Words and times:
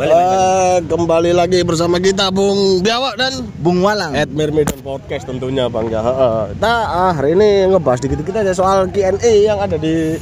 Balik, 0.00 0.16
balik, 0.16 0.40
Eh, 0.40 0.76
kembali 0.88 1.30
lagi 1.36 1.60
bersama 1.60 2.00
kita 2.00 2.32
Bung 2.32 2.80
Biawak 2.80 3.20
dan 3.20 3.44
Bung 3.60 3.84
Walang. 3.84 4.16
Ed 4.16 4.32
Mirmidon 4.32 4.80
Podcast 4.80 5.28
tentunya 5.28 5.68
Bang 5.68 5.92
ya. 5.92 6.00
Heeh. 6.00 6.56
Kita 6.56 6.72
ah, 6.88 7.12
hari 7.12 7.36
ini 7.36 7.68
ngebahas 7.68 8.00
dikit-dikit 8.00 8.32
aja 8.40 8.56
soal 8.56 8.88
Q&A 8.88 9.32
yang 9.44 9.60
ada 9.60 9.76
di 9.76 10.16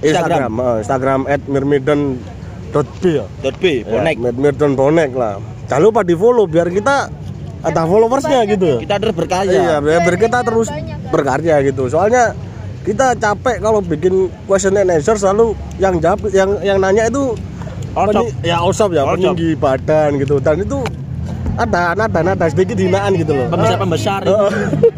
Instagram. 0.00 0.48
Instagram, 0.56 1.20
Instagram 1.28 1.52
@mirmidon.b 1.52 3.02
ya. 3.04 3.28
Dot 3.44 3.56
B, 3.60 3.84
bonek. 3.84 4.16
Ya, 4.16 4.24
Mirmidon 4.24 4.72
Bonek 4.72 5.12
lah. 5.12 5.36
Jangan 5.68 5.82
lupa 5.84 6.00
di 6.00 6.16
follow 6.16 6.48
biar 6.48 6.72
kita 6.72 7.12
ada 7.60 7.82
followersnya 7.84 8.48
gitu. 8.48 8.80
Kita 8.80 8.96
terus 8.96 9.12
berkarya. 9.20 9.52
Iya, 9.52 9.76
biar 9.84 10.00
biar 10.00 10.16
kita 10.16 10.38
terus 10.40 10.72
berkarya 11.12 11.60
gitu. 11.68 11.92
Soalnya 11.92 12.32
kita 12.88 13.12
capek 13.20 13.60
kalau 13.60 13.84
bikin 13.84 14.32
question 14.48 14.80
and 14.80 14.88
answer 14.88 15.12
selalu 15.20 15.52
yang 15.76 16.00
jawab 16.00 16.24
yang 16.32 16.56
yang 16.64 16.80
nanya 16.80 17.12
itu 17.12 17.36
Penyi- 17.90 18.34
ya 18.46 18.56
osop 18.62 18.94
ya 18.94 19.02
peninggi 19.04 19.58
badan 19.58 20.10
gitu. 20.18 20.38
Dan 20.38 20.62
itu 20.62 20.78
ada 21.58 21.92
nada 21.92 22.20
nada 22.22 22.46
sedikit 22.46 22.78
hinaan 22.78 23.12
gitu 23.18 23.34
loh. 23.34 23.46
Pembesar 23.50 23.78
pembesar. 23.78 24.20
oh, 24.24 24.48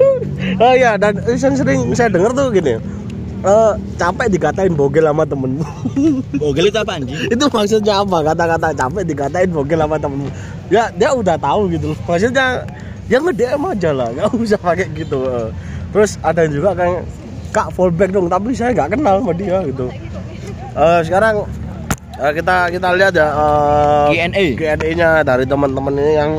oh 0.65 0.73
iya 0.77 0.95
dan 0.95 1.16
yang 1.25 1.57
sering 1.57 1.80
saya 1.93 2.13
dengar 2.13 2.30
tuh 2.30 2.52
gini 2.52 2.77
eh, 3.43 3.73
capek 3.99 4.27
dikatain 4.30 4.73
bogel 4.73 5.02
sama 5.02 5.27
temenmu. 5.27 5.65
Bogel 6.43 6.71
itu 6.71 6.79
apa 6.79 6.95
anjing? 6.95 7.19
itu 7.27 7.45
maksudnya 7.51 7.95
apa? 7.99 8.19
Kata-kata 8.23 8.69
capek 8.71 9.02
dikatain 9.02 9.51
bogel 9.51 9.83
sama 9.83 9.97
temenmu. 9.99 10.29
Ya 10.71 10.88
dia 10.95 11.11
udah 11.11 11.35
tahu 11.35 11.66
gitu 11.74 11.91
loh. 11.93 11.99
Maksudnya 12.07 12.63
ya 13.11 13.19
nge 13.19 13.33
DM 13.35 13.63
aja 13.66 13.91
lah 13.91 14.09
nggak 14.15 14.27
usah 14.47 14.61
pakai 14.63 14.87
gitu 14.95 15.27
Eh, 15.27 15.49
terus 15.91 16.16
ada 16.23 16.47
juga 16.47 16.71
kayak 16.73 17.02
kak 17.51 17.69
fallback 17.74 18.15
dong. 18.15 18.30
Tapi 18.30 18.55
saya 18.55 18.71
nggak 18.71 18.95
kenal 18.95 19.19
sama 19.21 19.33
dia 19.35 19.59
gitu. 19.66 19.91
Eh, 20.73 21.01
sekarang 21.02 21.43
eh, 22.19 22.33
kita 22.37 22.57
kita 22.75 22.89
lihat 22.98 23.12
ya 23.15 23.29
eh, 23.30 24.07
Q&A. 24.12 24.45
Q&A 24.59 24.89
nya 24.93 25.11
dari 25.25 25.45
teman-teman 25.48 25.95
ini 25.97 26.12
yang 26.16 26.30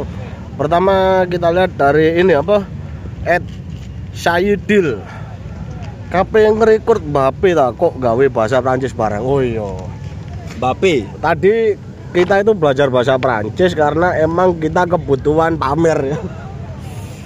pertama 0.60 1.26
kita 1.26 1.50
lihat 1.50 1.74
dari 1.74 2.20
ini 2.22 2.34
apa 2.38 2.68
Ed 3.26 3.46
Syedil 4.14 5.02
KP 6.14 6.34
yang 6.46 6.62
ngerekord 6.62 7.02
Mbappe 7.02 7.58
tak 7.58 7.74
kok 7.80 7.98
gawe 7.98 8.26
bahasa 8.30 8.62
Prancis 8.62 8.94
barang 8.94 9.24
oh 9.26 9.42
iya 9.42 9.70
Bape. 10.62 11.10
tadi 11.18 11.74
kita 12.14 12.46
itu 12.46 12.54
belajar 12.54 12.88
bahasa 12.94 13.18
Prancis 13.18 13.74
karena 13.74 14.14
emang 14.22 14.62
kita 14.62 14.86
kebutuhan 14.86 15.58
pamer 15.58 16.14
ya. 16.14 16.18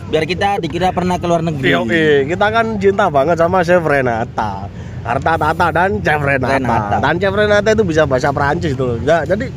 Biar 0.08 0.24
kita 0.24 0.64
dikira 0.64 0.96
pernah 0.96 1.20
ke 1.20 1.28
luar 1.28 1.44
negeri. 1.44 1.68
Yoi, 1.68 2.32
kita 2.32 2.48
kan 2.48 2.80
cinta 2.80 3.12
banget 3.12 3.36
sama 3.36 3.60
Chef 3.68 3.84
Renata. 3.84 4.72
Harta 5.08 5.34
Tata 5.40 5.68
dan 5.72 5.90
Chef 6.04 6.20
Renata. 6.20 6.60
Renata. 6.60 6.96
Dan 7.00 7.14
Chef 7.16 7.32
Renata 7.32 7.70
itu 7.72 7.84
bisa 7.88 8.04
bahasa 8.04 8.30
Prancis 8.36 8.76
tuh. 8.76 9.00
Ya, 9.08 9.24
jadi 9.24 9.48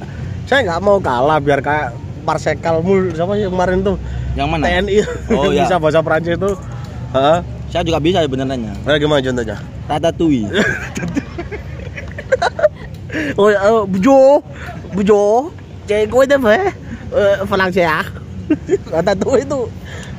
saya 0.47 0.61
nggak 0.65 0.81
mau 0.81 1.03
kalah 1.03 1.43
biar 1.43 1.59
kayak 1.59 1.91
Marsekal 2.23 2.79
mul 2.85 3.11
sama 3.17 3.35
yang 3.35 3.51
kemarin 3.51 3.83
tuh 3.83 3.97
Yang 4.39 4.47
mana? 4.47 4.63
TNI 4.69 4.97
Oh, 5.35 5.51
iya. 5.55 5.67
bisa 5.67 5.77
bahasa 5.83 5.99
Prancis 6.05 6.39
tuh. 6.39 6.55
Hah? 7.11 7.43
Saya 7.67 7.83
juga 7.83 7.99
bisa 7.99 8.23
sebenarnya. 8.23 8.75
Nah, 8.87 8.99
gimana 8.99 9.19
contohnya? 9.19 9.57
Ratatouille. 9.91 10.47
Oh, 13.35 13.51
ya, 13.51 13.59
eh, 13.59 13.83
bujo, 13.91 14.39
bujo, 14.95 15.51
cek 15.91 16.07
gue 16.07 16.23
deh, 16.31 16.39
eh, 16.39 16.71
Francia 17.43 17.83
ya. 17.83 18.01
Kata 18.95 19.19
tuh 19.19 19.35
itu 19.35 19.59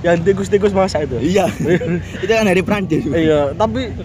yang 0.03 0.19
tikus-tikus 0.19 0.75
masak 0.75 1.07
itu. 1.07 1.15
iya. 1.23 1.47
itu 2.19 2.27
kan 2.27 2.43
dari 2.43 2.59
Prancis. 2.59 3.07
Iya, 3.07 3.55
tapi 3.55 3.95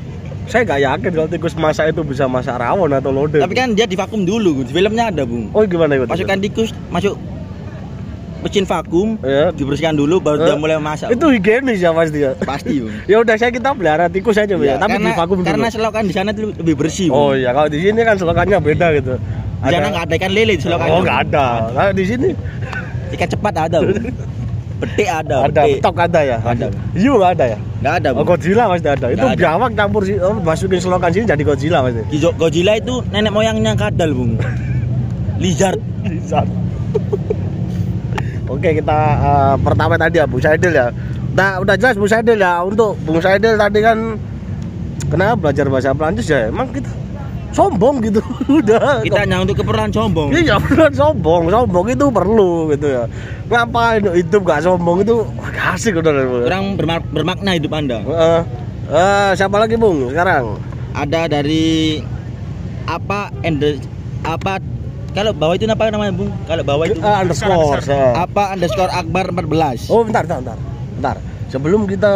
saya 0.46 0.62
nggak 0.62 0.80
yakin 0.80 1.10
kalau 1.12 1.28
tikus 1.28 1.54
masak 1.54 1.90
itu 1.90 2.02
bisa 2.02 2.24
masak 2.24 2.54
rawon 2.56 2.90
atau 2.92 3.10
lodeh. 3.10 3.38
Tapi 3.38 3.52
kan 3.52 3.72
dia 3.72 3.84
divakum 3.84 4.22
dulu. 4.22 4.62
Di 4.62 4.70
filmnya 4.70 5.10
ada, 5.10 5.22
Bung. 5.22 5.50
oh 5.50 5.62
gimana 5.62 5.94
itu? 5.94 6.06
Masukkan 6.06 6.38
tikus 6.38 6.70
masuk 6.86 7.18
mesin 8.38 8.62
vakum, 8.62 9.18
Ya. 9.20 9.50
dibersihkan 9.50 9.92
dulu 9.92 10.16
baru 10.16 10.38
dia 10.40 10.54
Eh, 10.54 10.56
mulai 10.56 10.78
masak. 10.78 11.10
Itu 11.10 11.26
higienis 11.28 11.78
ya 11.78 11.90
pasti 11.90 12.18
ya. 12.20 12.30
pasti, 12.38 12.78
Bung. 12.78 12.94
Ya 13.10 13.16
udah 13.18 13.34
saya 13.34 13.50
kita 13.50 13.74
pelihara 13.74 14.06
tikus 14.06 14.36
aja 14.36 14.54
Iya, 14.54 14.62
ya, 14.62 14.74
tapi 14.76 14.96
karena, 14.96 15.08
di 15.08 15.18
vakum 15.18 15.36
dulu. 15.36 15.46
karena 15.46 15.66
selokan 15.66 16.04
di 16.04 16.14
sana 16.14 16.30
itu 16.30 16.54
lebih 16.54 16.74
bersih. 16.76 17.10
Oh 17.10 17.30
Bung. 17.30 17.36
iya, 17.36 17.50
kalau 17.50 17.66
di 17.66 17.82
sini 17.82 18.00
kan 18.00 18.14
selokannya 18.14 18.58
beda 18.60 18.86
gitu. 18.94 19.14
Di 19.56 19.68
sana 19.68 19.86
nggak 19.88 20.04
ada 20.04 20.14
ikan 20.14 20.30
lele 20.30 20.52
di 20.54 20.62
selokan. 20.62 20.86
Oh 20.86 21.00
nggak 21.02 21.18
ada. 21.26 21.46
Kalau 21.68 21.92
di 21.92 22.04
sini 22.04 22.28
Ikan 23.08 23.28
cepat 23.28 23.54
ada, 23.56 23.78
Bung. 23.80 23.98
Betik 24.76 25.08
ada, 25.08 25.48
ada, 25.48 25.62
betik. 25.64 25.80
betok 25.80 25.96
ada 25.96 26.20
ya. 26.20 26.36
Ada. 26.38 26.66
Hiu 26.92 27.12
nggak 27.16 27.32
ada 27.40 27.44
ya. 27.48 27.58
Nggak 27.80 27.94
ada, 27.96 28.08
Oh. 28.12 28.24
Godzilla 28.24 28.64
pasti 28.68 28.88
ada. 28.88 29.06
Itu 29.08 29.24
ada. 29.24 29.36
biawak 29.36 29.70
campur 29.72 30.02
sih, 30.04 30.16
oh, 30.20 30.36
masukin 30.36 30.76
selokan 30.76 31.10
sini 31.10 31.24
jadi 31.24 31.42
Godzilla 31.42 31.80
pasti. 31.80 32.02
Gizo- 32.12 32.36
Godzilla 32.36 32.76
itu 32.76 33.00
nenek 33.08 33.32
moyangnya 33.32 33.72
kadal, 33.72 34.12
Bung. 34.12 34.36
Lizard. 35.42 35.80
Bisa. 36.04 36.44
Oke 38.46 38.68
kita 38.72 38.98
eh, 39.18 39.54
pertama 39.58 39.96
tadi 39.96 40.16
ya 40.16 40.24
Bung 40.24 40.38
Saidil 40.38 40.70
ya. 40.70 40.86
Nah 41.34 41.58
udah 41.58 41.74
jelas 41.74 41.98
Bung 41.98 42.08
Saidil 42.08 42.38
ya 42.38 42.62
untuk 42.62 42.94
Bung 43.02 43.18
Saidil 43.18 43.58
tadi 43.58 43.82
kan 43.82 44.16
kenapa 45.10 45.34
belajar 45.36 45.66
bahasa 45.66 45.90
Prancis 45.92 46.30
ya 46.30 46.48
emang 46.48 46.70
kita 46.70 46.88
sombong 47.56 48.04
gitu 48.04 48.20
udah 48.60 49.00
Kita 49.00 49.24
hanya 49.24 49.40
untuk 49.40 49.56
keperluan 49.56 49.88
sombong. 49.88 50.28
Iya 50.28 50.60
beneran 50.60 50.92
sombong, 50.92 51.48
sombong 51.48 51.86
itu 51.88 52.04
perlu 52.06 52.68
gitu 52.70 52.86
ya. 52.86 53.04
Ngapain 53.48 54.04
hidup 54.12 54.44
gak 54.44 54.60
sombong 54.60 55.00
itu 55.00 55.24
gak 55.48 55.74
asik 55.74 55.96
udah. 55.96 56.12
Kurang 56.44 56.76
berma- 56.76 57.08
bermakna 57.08 57.56
hidup 57.56 57.72
Anda. 57.72 57.98
Eh, 57.98 58.40
eh, 58.86 59.30
siapa 59.32 59.56
lagi 59.56 59.74
Bung 59.74 60.06
sekarang? 60.06 60.60
Ada 60.92 61.32
dari 61.32 62.00
apa 62.84 63.32
ende 63.40 63.80
apa 64.22 64.60
kalau 65.10 65.32
bawah 65.32 65.56
itu 65.56 65.64
apa 65.64 65.88
namanya, 65.88 66.12
Bung? 66.12 66.28
Kalau 66.44 66.60
bawah 66.60 66.84
itu 66.84 67.00
Eh, 67.00 67.16
underscore. 67.16 67.80
eh. 67.82 68.12
apa 68.14 68.52
underscore 68.52 68.92
Akbar 68.92 69.32
14. 69.32 69.88
Oh 69.88 70.04
bentar, 70.04 70.28
bentar, 70.28 70.44
bentar. 70.44 70.58
Bentar. 70.92 71.16
Sebelum 71.46 71.86
kita 71.86 72.10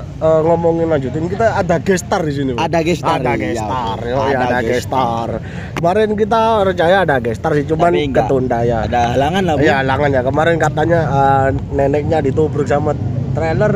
eh, 0.00 0.40
ngomongin 0.40 0.88
lanjutin, 0.88 1.28
kita 1.28 1.52
ada 1.52 1.76
guest 1.76 2.08
star 2.08 2.24
di 2.24 2.32
sini. 2.32 2.50
Bung. 2.56 2.64
Ada 2.64 2.78
guest 2.80 3.04
star, 3.04 3.20
Ada 3.20 3.28
iya, 3.28 3.36
guest 3.36 3.60
Bung. 3.60 3.68
star. 3.68 3.98
Oh, 4.00 4.08
ya, 4.08 4.16
Ada 4.16 4.40
ada 4.40 4.58
guest 4.58 4.68
guest 4.72 4.86
star. 4.88 5.28
Kemarin 5.76 6.08
kita 6.16 6.40
rencana 6.64 6.96
ada 7.04 7.16
guest 7.20 7.38
star 7.38 7.52
sih, 7.60 7.64
cuman 7.68 7.92
ketunda 8.08 8.58
ya. 8.64 8.78
Ada 8.88 9.00
halangan 9.12 9.42
lah, 9.44 9.54
Bung. 9.60 9.66
Iya, 9.68 9.74
halangan 9.84 10.08
ya. 10.08 10.20
Kemarin 10.24 10.56
katanya 10.56 11.00
eh, 11.04 11.46
neneknya 11.76 12.18
ditubruk 12.24 12.64
sama 12.64 12.96
trailer. 13.36 13.72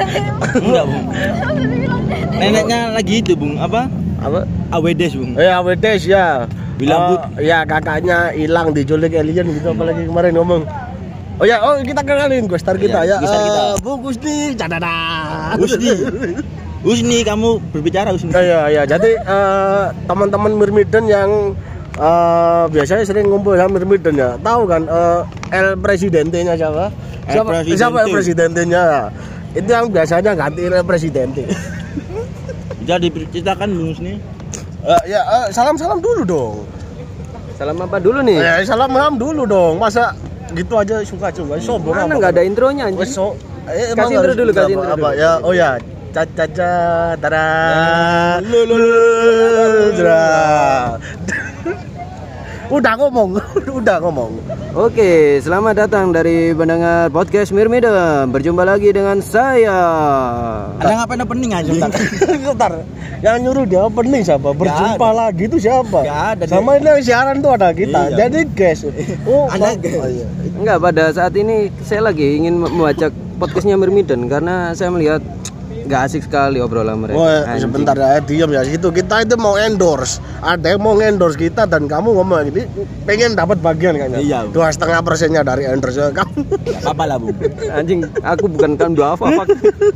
Enggak, 0.58 0.84
Bung. 0.90 1.06
Neneknya 2.34 2.80
lagi 2.90 3.14
itu, 3.22 3.32
Bung. 3.38 3.62
Apa? 3.62 3.86
Apa? 4.18 4.40
Awedes, 4.74 5.14
Bung. 5.14 5.38
Eh, 5.38 5.50
Awedes 5.50 6.02
ya. 6.02 6.50
Bilang, 6.82 7.14
Eh, 7.38 7.46
ya 7.46 7.62
kakaknya 7.62 8.34
hilang 8.34 8.74
diculik 8.74 9.14
alien 9.14 9.54
gitu 9.54 9.70
apalagi 9.70 10.02
kemarin 10.02 10.34
ngomong. 10.34 10.62
Oh 11.42 11.46
ya, 11.50 11.58
oh 11.58 11.74
kita 11.82 12.06
kenalin 12.06 12.46
guest 12.46 12.62
star 12.62 12.78
kita 12.78 13.02
Iya, 13.02 13.14
ya. 13.14 13.16
guest 13.18 13.34
star 13.34 13.42
kita. 13.42 13.62
Eh, 13.66 13.74
Bung 13.82 13.98
Gusdi, 13.98 14.36
cadada. 14.54 14.94
Husni. 15.58 15.90
Husni 16.86 17.18
kamu 17.26 17.58
berbicara 17.74 18.14
Husni. 18.14 18.30
Iya 18.30 18.70
iya 18.70 18.82
jadi 18.86 19.10
eh, 19.18 19.84
teman-teman 20.06 20.54
Mirmidon 20.54 21.10
yang 21.10 21.30
eh, 21.98 22.64
biasanya 22.70 23.02
sering 23.02 23.26
ngumpul 23.26 23.58
sama 23.58 23.74
Mirmidon 23.74 24.14
ya 24.14 24.38
tahu 24.38 24.70
kan 24.70 24.86
eh, 24.86 25.20
El 25.50 25.74
Presidente-nya 25.82 26.54
siapa? 26.54 26.94
El 27.26 27.34
Siapa, 27.34 27.50
Presidente. 27.58 27.78
siapa 27.78 27.98
El 28.06 28.08
Presidente-nya? 28.14 28.84
Itu 29.58 29.66
yang 29.66 29.86
biasanya 29.90 30.30
ganti 30.38 30.60
El 30.62 30.86
Presidente. 30.86 31.42
Jadi 32.86 33.06
ceritakan 33.34 33.66
Bung 33.74 33.90
Husni. 33.94 34.14
Eh, 34.82 35.02
ya 35.10 35.22
eh, 35.22 35.46
salam 35.50 35.74
salam 35.74 35.98
dulu 35.98 36.22
dong. 36.22 36.54
Salam 37.58 37.78
apa 37.82 37.98
dulu 37.98 38.22
nih? 38.26 38.38
Ya 38.38 38.62
salam 38.62 38.94
salam 38.94 39.18
dulu 39.18 39.42
dong. 39.42 39.78
Masa 39.78 40.14
gitu 40.54 40.74
aja 40.78 41.00
suka 41.02 41.28
suka 41.32 41.56
sombong 41.58 41.94
Mana 41.96 42.06
amat. 42.06 42.16
nggak 42.20 42.32
ada 42.36 42.42
intronya 42.44 42.84
anjing? 42.88 43.08
So, 43.08 43.34
eh, 43.66 43.92
Kasih 43.96 44.14
intro 44.16 44.32
dulu, 44.36 44.50
kasih 44.52 44.74
intro 44.76 44.92
apa? 44.92 45.08
Ya, 45.16 45.32
oh 45.40 45.52
ya. 45.52 45.70
Caca 46.12 46.44
caca 46.44 46.72
tada. 47.16 47.46
lu, 48.44 48.60
lu. 48.68 48.76
Udah 52.72 52.96
ngomong, 52.96 53.36
udah 53.84 54.00
ngomong. 54.00 54.32
Oke, 54.72 55.36
selamat 55.44 55.84
datang 55.84 56.08
dari 56.08 56.56
pendengar 56.56 57.12
podcast 57.12 57.52
Mirmida. 57.52 58.24
Berjumpa 58.24 58.64
lagi 58.64 58.88
dengan 58.96 59.20
saya. 59.20 59.76
Ada 60.80 61.04
ngapain 61.04 61.20
opening 61.20 61.52
aja 61.52 61.68
bentar. 61.76 61.92
Bentar, 62.32 62.72
yang 63.20 63.44
nyuruh 63.44 63.68
dia 63.68 63.84
opening 63.84 64.24
siapa? 64.24 64.56
Berjumpa 64.56 65.08
lagi 65.12 65.52
itu 65.52 65.60
siapa? 65.60 66.00
Nggak 66.00 66.24
ada, 66.32 66.42
Sama 66.48 66.80
ini 66.80 66.88
yang 66.88 67.02
siaran 67.04 67.44
tuh 67.44 67.52
ada 67.52 67.76
kita. 67.76 68.00
Iya. 68.08 68.16
Jadi 68.24 68.40
guys, 68.56 68.80
oh, 69.28 69.44
Ada 69.52 69.76
guys. 69.76 70.00
Oh, 70.00 70.08
iya. 70.08 70.26
Enggak, 70.56 70.76
pada 70.80 71.04
saat 71.12 71.36
ini 71.36 71.68
saya 71.84 72.08
lagi 72.08 72.40
ingin 72.40 72.56
membaca 72.56 73.12
podcastnya 73.36 73.76
Mirmidon 73.76 74.32
karena 74.32 74.72
saya 74.72 74.88
melihat 74.88 75.20
nggak 75.86 76.00
asik 76.08 76.22
sekali 76.26 76.58
obrolan 76.58 76.98
mereka. 76.98 77.18
Oh, 77.18 77.26
ya, 77.26 77.46
Anjing. 77.46 77.68
sebentar 77.68 77.94
ya, 77.94 78.18
diam 78.22 78.50
ya. 78.50 78.62
Itu 78.64 78.88
kita 78.90 79.22
itu 79.22 79.34
mau 79.36 79.58
endorse. 79.58 80.22
Ada 80.42 80.74
yang 80.74 80.82
mau 80.82 80.94
endorse 80.98 81.36
kita 81.36 81.66
dan 81.66 81.86
kamu 81.86 82.14
ngomong 82.16 82.50
ini 82.50 82.62
pengen 83.04 83.34
dapat 83.34 83.58
bagian 83.58 83.98
kayaknya. 83.98 84.18
Iya. 84.22 84.38
Dua 84.50 84.70
setengah 84.70 85.02
persennya 85.02 85.42
dari 85.42 85.66
endorse 85.66 86.12
kamu. 86.12 86.40
Gak 86.82 86.92
apa 86.94 87.04
lah 87.06 87.16
bung 87.18 87.34
Anjing, 87.78 88.06
aku 88.22 88.44
bukan 88.50 88.74
kan 88.74 88.90
dua 88.94 89.14
apa 89.14 89.24
apa. 89.28 89.44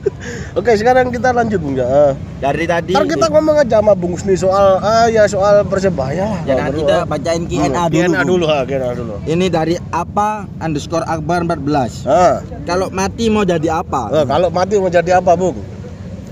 Oke, 0.58 0.74
sekarang 0.74 1.12
kita 1.12 1.30
lanjut 1.30 1.60
Bung 1.60 1.76
ya. 1.76 1.86
Eh, 1.86 2.12
dari 2.36 2.64
tadi 2.64 2.92
Ntar 2.92 3.06
kita 3.06 3.26
ngomong 3.32 3.56
aja 3.56 3.80
sama 3.80 3.92
Bung 3.96 4.16
Sni 4.16 4.36
soal 4.36 4.76
ah 4.80 5.08
ya 5.08 5.24
soal 5.24 5.64
persebaya 5.64 6.36
ya 6.44 6.54
nanti 6.54 6.84
kita 6.84 7.08
bacain 7.08 7.42
Q&A 7.44 7.88
dulu, 7.88 8.12
Bung. 8.12 8.28
dulu, 8.28 8.44
ha, 8.48 8.58
Q&A 8.64 8.90
dulu. 8.92 9.14
ini 9.24 9.46
dari 9.48 9.74
apa 9.88 10.44
underscore 10.60 11.04
akbar 11.04 11.44
14 11.44 12.04
Ah, 12.04 12.44
kalau 12.64 12.92
mati 12.92 13.28
mau 13.28 13.40
jadi 13.40 13.80
apa 13.80 14.12
eh, 14.12 14.24
kalau 14.24 14.48
mati 14.48 14.76
mau 14.76 14.88
jadi 14.88 15.16
apa, 15.16 15.32
Bung? 15.32 15.56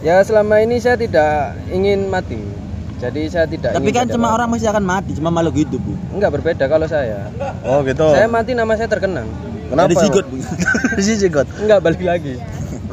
Ya 0.04 0.20
selama 0.20 0.60
ini 0.60 0.76
saya 0.84 1.00
tidak 1.00 1.56
ingin 1.72 2.12
mati. 2.12 2.36
Jadi 3.00 3.24
saya 3.32 3.48
tidak 3.48 3.72
tapi 3.72 3.88
ingin 3.88 3.96
kan 3.96 4.04
jadi 4.04 4.14
cuma 4.20 4.28
mati. 4.28 4.36
orang 4.36 4.48
masih 4.52 4.68
akan 4.68 4.84
mati 4.84 5.10
cuma 5.16 5.28
makhluk 5.32 5.56
hidup 5.60 5.80
bu 5.80 5.96
enggak 6.12 6.30
berbeda 6.36 6.64
kalau 6.68 6.84
saya. 6.84 7.32
Oh, 7.64 7.80
gitu. 7.88 8.04
Saya 8.12 8.28
mati 8.28 8.52
nama 8.52 8.76
saya 8.76 8.88
terkenang. 8.92 9.24
Kenapa? 9.72 9.88
dari 9.88 9.96
sigot 9.96 10.24
bu 10.28 10.36
Si 11.00 11.12
Sigot. 11.16 11.48
Enggak 11.64 11.80
balik 11.80 12.04
lagi. 12.04 12.36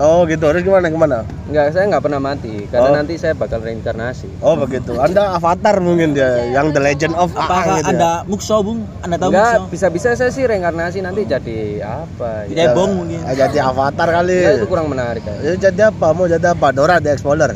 Oh, 0.01 0.25
gitu. 0.25 0.41
Terus 0.41 0.63
gimana 0.63 0.89
gimana? 0.89 1.17
Enggak, 1.45 1.65
saya 1.71 1.85
enggak 1.85 2.01
pernah 2.01 2.17
mati 2.19 2.65
karena 2.65 2.89
Oh. 2.89 2.95
nanti 2.95 3.13
saya 3.15 3.33
bakal 3.33 3.61
reinkarnasi. 3.61 4.25
Oh, 4.41 4.57
begitu. 4.57 4.97
Anda 4.97 5.37
avatar 5.37 5.77
mungkin 5.77 6.11
dia 6.11 6.41
yang 6.47 6.73
The 6.73 6.81
Legend 6.81 7.13
of 7.13 7.29
Aang 7.31 7.45
apakah 7.45 7.63
gitu 7.77 7.85
ya? 7.85 7.93
anda 7.93 8.11
mukso 8.25 8.55
bung 8.59 8.79
anda 8.99 9.15
tahu 9.15 9.29
Enggak, 9.29 9.45
mukso 9.59 9.69
bisa-bisa 9.69 10.09
saya 10.15 10.31
sih 10.31 10.43
reinkarnasi 10.43 10.99
nanti 10.99 11.21
jadi 11.23 11.57
apa 11.85 12.49
ya. 12.49 12.65
cebong 12.67 12.91
mungkin 12.97 13.19
Ah, 13.21 13.35
jadi 13.37 13.57
avatar 13.63 14.07
kali. 14.11 14.37
Ya, 14.39 14.51
itu 14.55 14.65
kurang 14.65 14.87
menarik 14.87 15.21
kan. 15.21 15.37
Ya, 15.37 15.53
jadi 15.61 15.81
apa? 15.87 16.07
Mau 16.11 16.25
jadi 16.25 16.47
apa? 16.49 16.67
Dora 16.71 16.97
the 16.97 17.11
Explorer. 17.11 17.53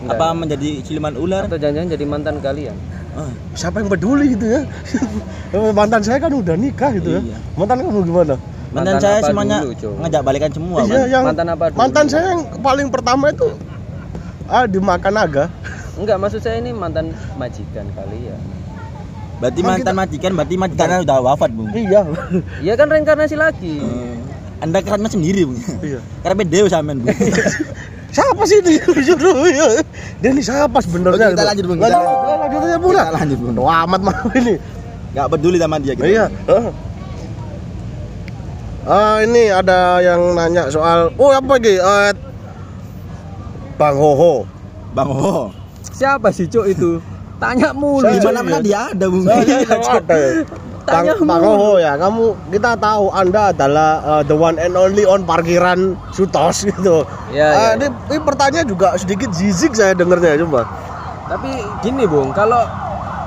Enggak. 0.00 0.16
apa 0.16 0.26
menjadi 0.32 0.68
siluman 0.80 1.12
ular 1.12 1.44
Atau 1.44 1.58
jangan-jangan 1.58 1.90
jadi 1.90 2.04
mantan 2.06 2.36
kalian. 2.38 2.76
Ah, 3.10 3.26
Siapa 3.52 3.82
yang 3.82 3.90
peduli 3.90 4.32
gitu 4.32 4.46
ya? 4.48 4.62
Mantan 5.74 6.00
saya 6.00 6.16
kan 6.16 6.30
udah 6.30 6.54
nikah 6.54 6.94
gitu 6.94 7.18
Iya. 7.18 7.34
ya. 7.34 7.38
Mantan 7.52 7.82
kamu 7.82 8.06
gimana? 8.06 8.34
Mantan, 8.70 8.94
Mantan 8.96 9.00
saya 9.00 9.18
semuanya 9.22 9.58
dulu, 9.60 9.74
ngajak 10.00 10.22
balikan 10.22 10.50
semua 10.50 10.78
Iya, 10.80 10.86
kan 10.86 11.02
yang 11.06 11.24
Mantan 11.26 11.46
apa 11.48 11.64
dulu? 11.66 11.78
Mantan 11.78 12.04
saya 12.06 12.24
yang 12.30 12.42
paling 12.58 12.88
pertama 12.88 13.24
itu 13.28 13.48
ah 14.46 14.64
dimakan 14.66 15.12
naga. 15.12 15.44
Enggak, 15.94 16.16
maksud 16.16 16.40
saya 16.40 16.56
ini 16.58 16.70
mantan 16.70 17.12
majikan 17.36 17.86
kalian. 17.92 18.40
berarti 19.40 19.60
Emang 19.60 19.78
mantan 19.78 19.94
majikan 19.96 20.30
berarti 20.36 20.54
majikannya 20.54 20.98
udah 21.00 21.16
wafat 21.24 21.50
bung 21.50 21.72
Iya. 21.72 22.00
Iya 22.60 22.74
kan 22.76 22.86
reinkarnasi 22.86 23.34
lagi. 23.34 23.80
Eh, 23.80 24.16
anda 24.60 24.78
karena 24.80 25.08
sendiri 25.08 25.48
bung 25.48 25.56
Iya. 25.80 25.98
karena 26.20 26.36
beda 26.36 26.68
samen 26.68 27.00
bung 27.00 27.08
Siapa 28.10 28.42
sih 28.42 28.58
itu? 28.58 28.70
Jujur 29.06 29.46
ya. 29.46 29.80
Dia 30.18 30.34
ini 30.34 30.42
siapa 30.42 30.82
sebenarnya? 30.82 31.30
Kita 31.30 31.46
lanjut, 31.46 31.64
Bung. 31.64 31.78
Kita-. 31.78 31.94
Kita 31.94 32.34
lanjut 32.42 32.60
aja 32.60 32.76
Bung. 32.76 32.90
Kita 32.90 33.12
lanjut, 33.14 33.38
Bung. 33.38 33.54
Wah, 33.62 33.78
amat 33.86 34.00
mau 34.02 34.26
ini. 34.34 34.54
nggak 35.10 35.26
peduli 35.26 35.58
sama 35.58 35.78
dia 35.78 35.94
gitu 35.94 36.06
Iya. 36.06 36.26
Ah, 38.80 39.20
ini 39.20 39.52
ada 39.52 40.00
yang 40.00 40.32
nanya 40.32 40.72
soal 40.72 41.12
oh 41.14 41.30
apa 41.30 41.60
lagi? 41.60 41.76
Eh, 41.76 42.12
Bang 43.76 43.96
Hoho. 43.96 44.44
bang 44.90 45.06
oh 45.06 45.48
Siapa 45.90 46.32
sih, 46.32 46.44
Cuk 46.44 46.66
itu? 46.66 46.90
Tanya 47.36 47.72
mulu. 47.72 48.04
Di 48.04 48.20
mana 48.20 48.40
mana 48.40 48.58
iya. 48.58 48.64
dia 48.64 48.80
ada 48.92 49.06
bung 49.08 49.24
Saya 49.24 49.44
tahu 49.64 49.84
ada 49.86 50.14
ya. 50.16 50.30
Bang, 50.80 51.04
Tanya 51.06 51.12
Bang 51.14 51.40
mulu. 51.40 51.44
Hoho 51.46 51.72
ya, 51.76 51.92
kamu 51.96 52.24
kita 52.50 52.70
tahu 52.76 53.04
Anda 53.10 53.42
adalah 53.52 53.90
uh, 54.02 54.22
the 54.22 54.32
one 54.32 54.56
and 54.56 54.72
only 54.74 55.04
on 55.04 55.24
parkiran 55.24 55.80
Sutos 56.10 56.64
gitu. 56.68 57.04
Iya, 57.28 57.46
Ah, 57.46 57.60
iya. 57.70 57.70
ini, 57.76 57.86
ini 58.08 58.18
pertanyaan 58.18 58.66
juga 58.66 58.96
sedikit 58.96 59.28
zizik 59.30 59.72
saya 59.72 59.92
dengernya 59.92 60.40
coba. 60.40 60.64
Tapi 61.28 61.52
gini, 61.80 62.04
Bung, 62.04 62.32
kalau 62.32 62.64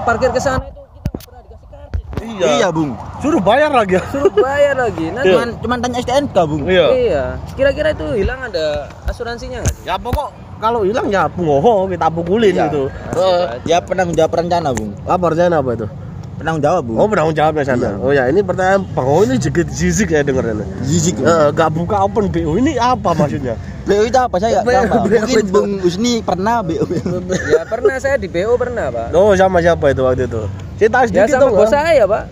parkir 0.03 0.29
ke 0.29 0.41
sana 0.41 0.59
itu 0.59 0.81
kita 0.83 1.39
nggak 1.39 1.59
pernah 1.63 1.87
dikasih 1.87 2.22
kartu. 2.37 2.57
iya 2.57 2.67
bung 2.69 2.91
Suruh 3.19 3.39
bayar 3.39 3.71
lagi. 3.71 3.95
Suruh 4.11 4.33
bayar 4.35 4.75
lagi. 4.75 5.07
Nanti 5.15 5.31
cuman 5.31 5.49
cuman 5.63 5.77
tanya 5.79 5.97
STNK 5.99 6.37
bung 6.43 6.61
Iya. 6.67 6.87
Iya. 6.91 7.23
Kira-kira 7.55 7.95
itu 7.95 8.05
hilang 8.19 8.39
ada 8.43 8.91
asuransinya 9.07 9.63
nggak 9.63 9.73
sih? 9.79 9.83
Ya 9.87 9.95
pokok 9.95 10.27
kalau 10.59 10.83
hilang 10.83 11.07
ya 11.07 11.31
Bung 11.31 11.47
Hoho 11.47 11.87
kita 11.87 12.07
pukulin 12.07 12.51
Iya. 12.51 12.67
gitu. 12.67 12.91
Aja. 12.91 13.59
dia 13.63 13.77
penanggung 13.79 14.15
jawab 14.15 14.31
rencana 14.33 14.69
bung 14.71 14.91
lapornya 15.03 15.47
apa 15.49 15.71
itu? 15.71 15.87
penanggung 16.33 16.63
jawab 16.65 16.81
bung 16.83 16.97
Oh 16.99 17.07
penanggung 17.07 17.31
jawabnya 17.31 17.63
sana. 17.63 17.79
Iya. 17.79 17.91
Oh 18.03 18.11
ya 18.11 18.23
ini 18.27 18.39
pertanyaan 18.43 18.81
Bang 18.91 19.07
Hoho 19.07 19.21
ini 19.23 19.35
sedikit 19.39 19.67
zizik 19.71 20.11
ya 20.11 20.19
dengernya. 20.19 20.65
Zizik 20.83 21.15
Bung. 21.15 21.27
Eh, 21.27 21.47
gak 21.55 21.69
buka 21.71 21.95
open 22.03 22.27
BO 22.27 22.59
ini 22.59 22.75
apa 22.75 23.15
maksudnya? 23.15 23.55
BO 23.87 24.03
itu 24.03 24.15
apa 24.15 24.35
saya 24.39 24.59
nggak 24.59 24.65
BO, 24.65 24.71
tahu 24.71 24.83
Pak. 24.87 25.03
Mungkin 25.11 25.45
bung 25.47 25.71
Usni 25.83 26.13
pernah 26.19 26.59
BO 26.59 26.83
Ya 27.47 27.63
pernah 27.63 27.95
saya 27.99 28.15
di 28.15 28.27
BO 28.27 28.55
pernah, 28.55 28.87
Pak. 28.87 29.11
Oh 29.11 29.35
sama 29.35 29.59
siapa 29.59 29.91
itu 29.91 30.03
waktu 30.03 30.27
itu? 30.27 30.43
Cerita 30.83 30.99
Ya 30.99 31.07
sedikit 31.07 31.31
sama 31.31 31.43
dong. 31.45 31.55
bos 31.55 31.71
saya, 31.71 32.03
Pak. 32.03 32.23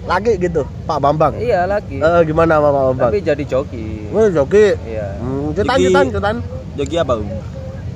Laki 0.00 0.32
gitu, 0.38 0.62
Pak 0.86 0.98
Bambang. 0.98 1.34
Iya, 1.36 1.66
lagi. 1.66 1.98
Eh 1.98 2.20
gimana 2.22 2.56
Pak 2.56 2.70
Bambang? 2.70 3.10
Tapi 3.10 3.18
jadi 3.20 3.42
joki. 3.44 4.06
Oh, 4.08 4.26
joki. 4.26 4.78
Iya. 4.80 5.06
Hmm, 5.18 5.50
cetan, 5.52 5.74
Joki. 5.76 5.86
cetan, 5.86 6.06
cetan. 6.08 6.36
joki 6.72 6.96
apa 6.96 7.12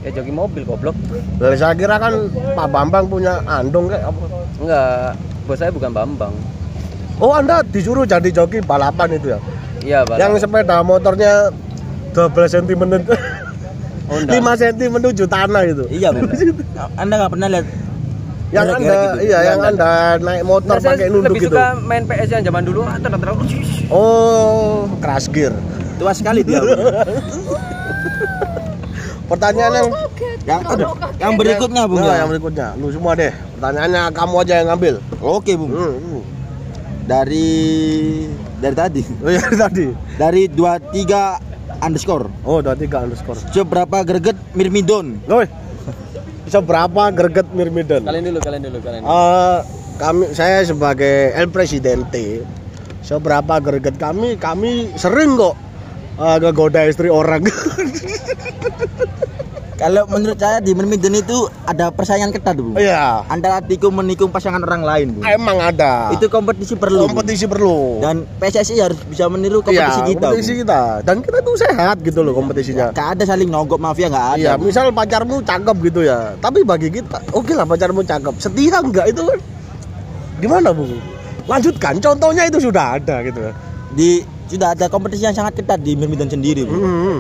Ya 0.03 0.11
joki 0.13 0.31
mobil 0.31 0.63
goblok. 0.63 0.99
Lah, 1.39 1.55
saya 1.55 1.73
kira 1.73 1.97
kan 1.97 2.13
Pak 2.29 2.69
Bambang 2.69 3.07
punya 3.07 3.39
andong 3.47 3.87
kayak 3.87 4.05
apa? 4.05 4.25
Enggak, 4.59 5.15
bos 5.47 5.57
saya 5.57 5.71
bukan 5.71 5.91
Bambang. 5.91 6.35
Oh, 7.17 7.31
Anda 7.31 7.63
disuruh 7.63 8.03
jadi 8.03 8.27
joki 8.29 8.59
balapan 8.61 9.15
itu 9.15 9.31
ya? 9.31 9.39
Iya, 9.81 9.99
Pak. 10.03 10.19
Yang 10.19 10.43
sepeda 10.43 10.83
motornya 10.83 11.55
12 12.11 12.35
cm 12.53 12.83
Oh, 14.05 14.21
5 14.21 14.29
enggak. 14.29 14.55
cm 14.61 14.91
menuju 14.93 15.25
tanah 15.25 15.65
itu. 15.65 15.89
iya 15.89 16.13
bung 16.13 16.29
anda 17.01 17.15
nggak 17.17 17.33
pernah 17.33 17.49
lihat 17.49 17.67
Yang 18.55 18.67
Anda 18.73 18.95
gitu. 18.95 19.19
iya, 19.25 19.39
yang 19.45 19.59
Anda 19.61 19.91
naik 20.17 20.43
motor 20.45 20.71
Nah, 20.71 20.87
pakai 20.87 21.07
nunduk 21.11 21.27
lebih 21.29 21.41
gitu. 21.45 21.55
suka 21.55 21.67
main 21.77 22.03
PS 22.05 22.29
yang 22.31 22.45
zaman 22.45 22.63
dulu. 22.63 22.81
Ah, 22.83 22.97
ter- 22.97 23.11
ter- 23.13 23.39
Oh, 23.91 24.87
crash 24.99 25.27
gear. 25.29 25.51
tua 25.95 26.11
sekali 26.11 26.41
dia. 26.41 26.63
Pertanyaan 29.25 29.73
yang 29.75 29.89
yang 30.45 30.61
yang 31.17 31.33
berikutnya 31.35 31.83
bung 31.85 31.99
Nah, 31.99 32.13
ya 32.13 32.17
yang 32.21 32.29
berikutnya. 32.29 32.67
Lu 32.77 32.93
semua 32.93 33.13
deh. 33.15 33.33
Pertanyaannya 33.57 34.03
kamu 34.13 34.35
aja 34.39 34.55
yang 34.55 34.69
ngambil. 34.71 34.95
oke 35.19 35.53
bung 35.55 35.71
Hmm, 35.73 35.95
hmm. 35.95 36.23
dari 37.05 37.49
dari 38.59 38.75
tadi 38.75 39.03
Oh 39.19 39.31
ya 39.31 39.41
tadi. 39.59 39.87
dari 40.15 40.43
23 40.47 41.41
underscore 41.81 42.29
Oh, 42.43 42.61
udah 42.61 42.73
tiga 42.75 43.01
underscore. 43.01 43.41
seberapa 43.49 44.01
greget 44.03 44.37
mirmidon 44.53 45.17
Woi. 46.45 46.53
Seberapa 46.53 47.03
greget 47.11 47.49
Mirmidon? 47.57 48.05
Kalian 48.05 48.25
dulu, 48.29 48.39
kalian 48.45 48.63
dulu, 48.69 48.79
kalian. 48.85 49.01
dulu. 49.01 49.13
Eh, 49.13 49.59
kami 49.97 50.25
saya 50.37 50.61
sebagai 50.67 51.33
El 51.33 51.49
Presidente 51.49 52.43
seberapa 53.05 53.61
greget 53.61 54.01
kami 54.01 54.41
kami 54.41 54.91
sering 54.97 55.37
kok 55.37 55.55
eh, 56.19 56.37
ngegoda 56.41 56.89
istri 56.89 57.13
orang 57.13 57.45
kalau 59.75 60.07
menurut 60.07 60.35
saya 60.35 60.59
di 60.59 60.71
mirmidon 60.71 61.13
itu 61.13 61.35
ada 61.65 61.91
persaingan 61.91 62.31
ketat 62.31 62.55
bung 62.55 62.75
iya 62.75 63.27
antara 63.27 63.59
tikung 63.59 63.93
menikung 63.93 64.29
pasangan 64.29 64.61
orang 64.61 64.81
lain 64.81 65.07
bung 65.13 65.25
emang 65.25 65.59
ada 65.59 66.11
itu 66.11 66.27
kompetisi 66.27 66.75
perlu 66.75 67.05
kompetisi 67.05 67.45
perlu 67.45 67.99
dan 67.99 68.23
PSSI 68.39 68.79
harus 68.79 68.99
bisa 69.05 69.27
meniru 69.27 69.61
kompetisi 69.61 69.75
Iya, 70.01 70.09
kita 70.09 70.21
kompetisi 70.25 70.51
Bung. 70.53 70.61
kita 70.61 70.81
dan 71.03 71.17
kita 71.21 71.39
tuh 71.41 71.55
sehat 71.57 71.97
gitu 72.01 72.21
loh 72.21 72.33
kompetisinya 72.33 72.87
Gak 72.91 73.09
ada 73.15 73.25
saling 73.25 73.47
nogok 73.47 73.77
mafia 73.77 74.07
nggak 74.07 74.29
ada 74.31 74.41
Iya, 74.41 74.53
Bung. 74.55 74.69
misal 74.69 74.91
pacarmu 74.91 75.41
cakep 75.41 75.77
gitu 75.85 76.01
ya. 76.03 76.35
Tapi 76.37 76.63
bagi 76.63 76.89
kita, 76.89 77.19
oke 77.31 77.51
lah 77.51 77.65
pacarmu 77.65 78.01
cakep. 78.01 78.35
Setia 78.37 78.79
enggak 78.79 79.07
itu 79.09 79.23
kan? 79.23 79.39
Gimana, 80.37 80.69
Bu? 80.71 80.85
Lanjutkan, 81.45 81.99
contohnya 81.99 82.43
itu 82.45 82.59
sudah 82.61 82.97
ada 82.97 83.21
gitu 83.23 83.41
ya. 83.41 83.53
di 83.91 84.09
sudah 84.47 84.73
ada 84.73 84.87
kompetisi 84.87 85.23
yang 85.23 85.33
sangat 85.33 85.55
ketat 85.57 85.79
di 85.79 85.95
mirmidon 85.95 86.27
sendiri 86.27 86.65
Bung. 86.65 86.79
Hmm. 86.79 87.19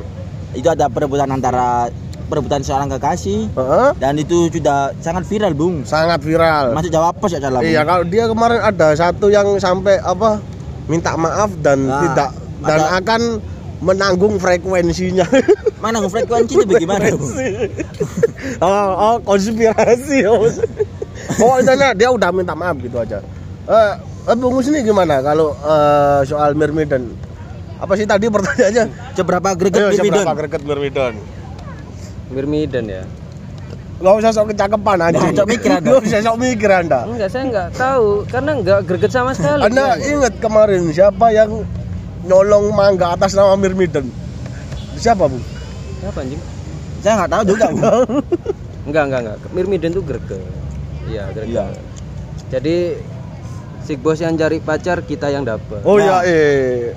itu 0.52 0.66
ada 0.66 0.86
perebutan 0.86 1.26
antara 1.28 1.90
perebutan 2.26 2.60
seorang 2.64 2.88
kekasih 2.90 3.52
Heeh. 3.52 3.88
dan 4.00 4.14
itu 4.16 4.48
sudah 4.48 4.90
sangat 4.98 5.24
viral 5.28 5.52
bung 5.52 5.84
Sangat 5.84 6.20
viral. 6.24 6.72
masuk 6.72 6.90
jawab 6.90 7.14
pos 7.20 7.32
ya 7.32 7.40
Bung. 7.40 7.60
Iya, 7.62 7.82
kalau 7.84 8.04
dia 8.04 8.24
kemarin 8.26 8.60
ada 8.60 8.88
satu 8.96 9.28
yang 9.28 9.60
sampai 9.60 10.00
apa? 10.00 10.40
Minta 10.84 11.16
maaf 11.16 11.48
dan 11.64 11.88
Nah, 11.88 12.00
tidak 12.04 12.30
dan 12.64 12.78
ada- 12.80 12.92
akan 13.00 13.20
menanggung 13.80 14.36
frekuensinya. 14.36 15.24
mana 15.84 16.00
frekuensi 16.08 16.56
itu 16.56 16.64
bagaimana 16.64 17.12
bung 17.12 17.28
oh, 18.64 18.90
oh, 18.96 19.16
konspirasi. 19.20 20.24
Oh, 20.24 20.48
oh 21.40 21.54
intinya 21.60 21.92
dia 21.92 22.08
udah 22.08 22.32
minta 22.32 22.56
maaf 22.56 22.80
gitu 22.80 22.96
aja. 22.96 23.20
Eh, 23.68 23.92
eh 24.28 24.36
Bung 24.36 24.56
Husni 24.56 24.80
gimana 24.80 25.20
kalau 25.20 25.52
eh, 25.52 26.20
soal 26.24 26.56
Mirmidon? 26.56 27.12
Apa 27.76 28.00
sih 28.00 28.08
tadi 28.08 28.32
pertanyaannya? 28.32 29.12
seberapa 29.12 29.48
greget 29.52 29.76
Ayo, 29.76 29.88
mirmidon 29.92 30.24
seberapa 30.24 30.34
greget 30.40 30.62
Mirmidon? 30.64 31.14
Mirmidon 32.34 32.86
ya. 32.90 33.02
Gak 33.94 34.14
usah 34.20 34.30
sok 34.34 34.50
kecakepan 34.52 34.98
aja. 35.00 35.16
Nggak 35.16 35.32
usah 35.32 35.46
mikir 35.46 35.70
Anda. 35.70 35.88
Gak 35.88 36.02
usah 36.02 36.20
sok 36.20 36.36
mikir 36.36 36.70
Anda. 36.70 36.98
Enggak, 37.06 37.28
saya 37.30 37.42
enggak 37.46 37.68
tahu 37.72 38.08
karena 38.26 38.50
enggak 38.52 38.80
greget 38.84 39.12
sama 39.14 39.30
sekali. 39.32 39.60
Anda 39.62 39.84
ingat 39.96 40.34
kemarin 40.42 40.82
siapa 40.90 41.26
yang 41.30 41.62
nyolong 42.24 42.74
mangga 42.74 43.14
atas 43.14 43.32
nama 43.32 43.54
Mirmidon? 43.54 44.10
Siapa, 44.94 45.24
Bu? 45.24 45.38
Siapa 46.02 46.18
anjing? 46.20 46.42
Saya 47.00 47.12
nggak 47.20 47.30
tahu 47.30 47.42
juga, 47.46 47.66
Bung. 47.70 47.82
Enggak, 48.88 49.02
enggak, 49.08 49.20
enggak. 49.24 49.38
Mirmiden 49.52 49.90
tuh 49.92 50.04
Grege. 50.04 50.36
Iya, 51.08 51.24
Grege. 51.32 51.56
Iya. 51.56 51.64
Jadi 52.52 52.76
si 53.80 53.96
bos 53.96 54.20
yang 54.20 54.36
cari 54.36 54.60
pacar, 54.60 55.00
kita 55.00 55.32
yang 55.32 55.40
dapet. 55.40 55.80
Oh 55.84 55.96
Nah. 55.96 56.04
iya, 56.04 56.16
eh. 56.28 56.92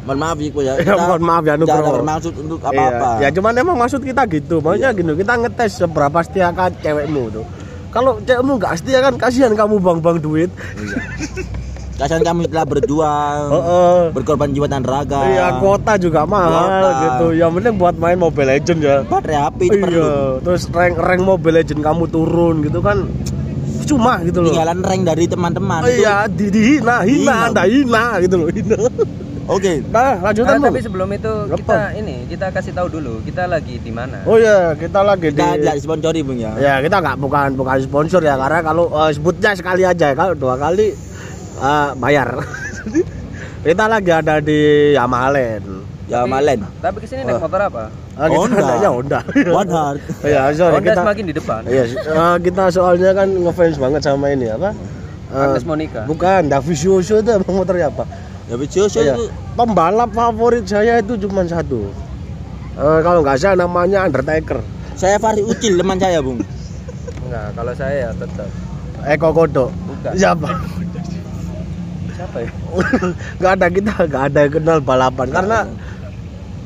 Mohon 0.00 0.18
maaf 0.18 0.38
Ibu 0.38 0.58
ya. 0.60 0.72
Ya, 0.80 0.94
mohon 0.96 1.22
maaf 1.22 1.42
ya, 1.42 1.54
Jangan 1.54 1.60
Nugroho. 1.60 1.92
bermaksud 1.96 2.32
untuk 2.36 2.60
apa-apa. 2.60 3.08
Iya. 3.16 3.22
Ya 3.22 3.28
cuman 3.30 3.52
emang 3.54 3.76
maksud 3.76 4.00
kita 4.00 4.22
gitu. 4.26 4.58
Maksudnya 4.58 4.90
gini, 4.90 5.12
kita 5.14 5.32
ngetes 5.36 5.70
seberapa 5.76 6.18
setia 6.20 6.48
kan 6.50 6.72
cewekmu 6.74 7.22
tuh. 7.30 7.44
Kalau 7.90 8.16
cewekmu 8.18 8.52
nggak 8.56 8.74
setia 8.76 8.98
kan 9.00 9.14
kasihan 9.14 9.52
kamu 9.52 9.76
bang-bang 9.78 10.18
duit. 10.18 10.50
Iya. 10.74 10.96
Kasihan 12.00 12.24
kamu 12.24 12.48
telah 12.48 12.64
berjuang, 12.64 13.40
Heeh. 13.52 13.98
berkorban 14.10 14.48
jiwa 14.48 14.64
dan 14.64 14.80
raga. 14.80 15.20
Iya, 15.20 15.60
kuota 15.60 16.00
juga 16.00 16.24
mahal 16.24 16.80
Kuota. 16.80 16.90
gitu. 17.04 17.26
Yang 17.36 17.50
penting 17.60 17.74
buat 17.76 17.94
main 17.94 18.16
Mobile 18.16 18.48
Legend 18.48 18.80
ya. 18.80 18.96
Baterai 19.04 19.36
HP 19.36 19.58
itu 19.68 19.78
perlu. 19.78 20.00
Iya, 20.00 20.12
terus 20.40 20.62
rank 20.72 20.96
rank 20.96 21.20
Mobile 21.20 21.60
Legend 21.60 21.80
kamu 21.84 22.08
turun 22.08 22.64
gitu 22.64 22.80
kan 22.80 23.04
cuma 23.84 24.22
gitu 24.22 24.38
loh. 24.38 24.54
Tinggalan 24.54 24.80
rank 24.80 25.02
dari 25.02 25.24
teman-teman. 25.26 25.82
Oh, 25.82 25.90
iya, 25.90 26.24
di, 26.24 26.46
dihina, 26.46 27.02
hina, 27.02 27.20
Hina. 27.26 27.34
anda 27.50 27.62
hina 27.66 28.04
gitu 28.22 28.34
loh, 28.38 28.48
hina. 28.48 28.76
Oke. 29.50 29.82
Nah, 29.84 30.14
lanjutan 30.22 30.46
Ah, 30.48 30.56
Bang. 30.56 30.70
tapi 30.70 30.80
sebelum 30.80 31.08
itu 31.10 31.32
Apa? 31.44 31.56
kita 31.58 31.78
ini 31.98 32.16
kita 32.24 32.46
kasih 32.48 32.70
tahu 32.70 32.86
dulu 32.88 33.18
kita 33.20 33.44
lagi 33.44 33.76
di 33.76 33.90
mana. 33.90 34.22
Oh 34.22 34.38
iya, 34.38 34.72
kita 34.72 35.02
lagi 35.02 35.28
Kita 35.28 35.42
di 35.52 35.58
tidak 35.58 35.74
disponsori 35.74 36.20
Bung 36.22 36.38
ya. 36.38 36.54
Ya 36.54 36.74
kita 36.78 36.96
nggak 36.96 37.18
bukan 37.18 37.48
bukan 37.54 37.76
sponsor 37.80 38.22
ya 38.22 38.38
karena 38.38 38.62
kalau 38.62 38.86
eh, 38.88 39.10
sebutnya 39.10 39.50
sekali 39.52 39.82
aja 39.82 40.14
kalau 40.14 40.34
dua 40.34 40.54
kali 40.54 40.94
eh, 41.58 41.88
bayar. 41.96 42.28
kita 43.66 43.84
lagi 43.84 44.10
ada 44.10 44.38
di 44.38 44.60
Yamalen. 44.94 45.62
Ya 46.06 46.22
Tapi- 46.22 46.30
Malen. 46.32 46.58
Tapi 46.80 46.96
ke 46.98 47.06
sini 47.06 47.22
naik 47.22 47.38
motor 47.38 47.60
apa? 47.60 47.84
Kita 48.10 48.34
Honda. 48.34 48.58
adanya 48.60 48.90
Honda. 48.90 49.18
One 49.48 49.70
Heart. 49.70 50.00
Iya, 50.26 50.42
sorry 50.52 50.74
Honda 50.74 50.90
kita. 50.90 51.00
semakin 51.00 51.24
di 51.24 51.34
depan. 51.34 51.60
Iya, 51.64 51.82
eh, 51.86 52.36
kita 52.42 52.64
soalnya 52.68 53.10
kan 53.12 53.28
ngefans 53.30 53.76
banget 53.78 54.00
sama 54.02 54.26
ini 54.28 54.46
apa? 54.46 54.74
Eh, 55.30 55.38
Agnes 55.38 55.62
Monica. 55.62 56.02
bukan, 56.06 56.50
Davizioso 56.50 57.22
itu 57.22 57.30
motornya 57.48 57.86
apa? 57.88 58.02
Ya 58.50 58.56
Vicioso 58.56 58.98
Iya. 58.98 59.14
itu 59.14 59.24
Pembalap 59.54 60.10
favorit 60.10 60.64
saya 60.64 60.98
itu 60.98 61.14
cuma 61.20 61.46
satu. 61.46 61.86
Eh, 62.72 63.00
kalau 63.00 63.20
nggak 63.20 63.36
salah 63.36 63.56
namanya 63.60 64.02
Undertaker. 64.02 64.58
saya 64.92 65.16
Fahri 65.16 65.40
Ucil 65.40 65.74
teman 65.74 65.96
saya 65.96 66.18
Bung. 66.18 66.42
Enggak, 67.22 67.46
kalau 67.54 67.72
saya 67.72 67.94
ya 68.04 68.10
tetap. 68.12 68.48
Eko 69.02 69.30
Kodo. 69.30 69.70
Bukan. 69.86 70.12
Siapa? 70.12 70.48
Siapa 72.10 72.36
ya? 72.38 72.50
nggak 73.38 73.52
ada 73.54 73.66
kita 73.68 73.92
nggak 74.04 74.22
ada 74.28 74.38
yang 74.40 74.52
kenal 74.52 74.78
balapan 74.78 75.28
karena 75.30 75.58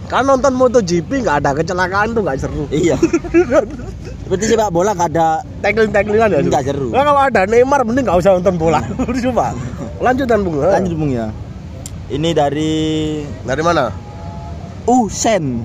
kan 0.04 0.22
nonton 0.22 0.52
MotoGP 0.52 1.22
nggak 1.22 1.36
ada 1.40 1.50
kecelakaan 1.54 2.10
tuh 2.10 2.22
nggak 2.22 2.38
seru 2.38 2.64
Iya. 2.68 2.96
Seperti 4.24 4.44
sepak 4.48 4.72
bola 4.72 4.92
gak 4.92 5.12
ada 5.12 5.44
tackling 5.60 5.92
tacklingan 5.92 6.28
ya 6.28 6.40
Nggak 6.40 6.64
seru. 6.64 6.88
nah, 6.90 7.04
kalau 7.04 7.20
ada 7.22 7.44
Neymar 7.44 7.84
mending 7.84 8.02
nggak 8.02 8.18
usah 8.18 8.34
nonton 8.34 8.56
bola 8.56 8.80
coba 9.28 9.52
lanjutan 10.00 10.38
bung 10.40 10.56
lanjut 10.58 10.96
Bung 10.96 11.12
ya. 11.12 11.28
Ini 12.04 12.30
dari 12.30 12.72
dari 13.42 13.62
mana 13.64 13.88
Usen. 14.84 15.64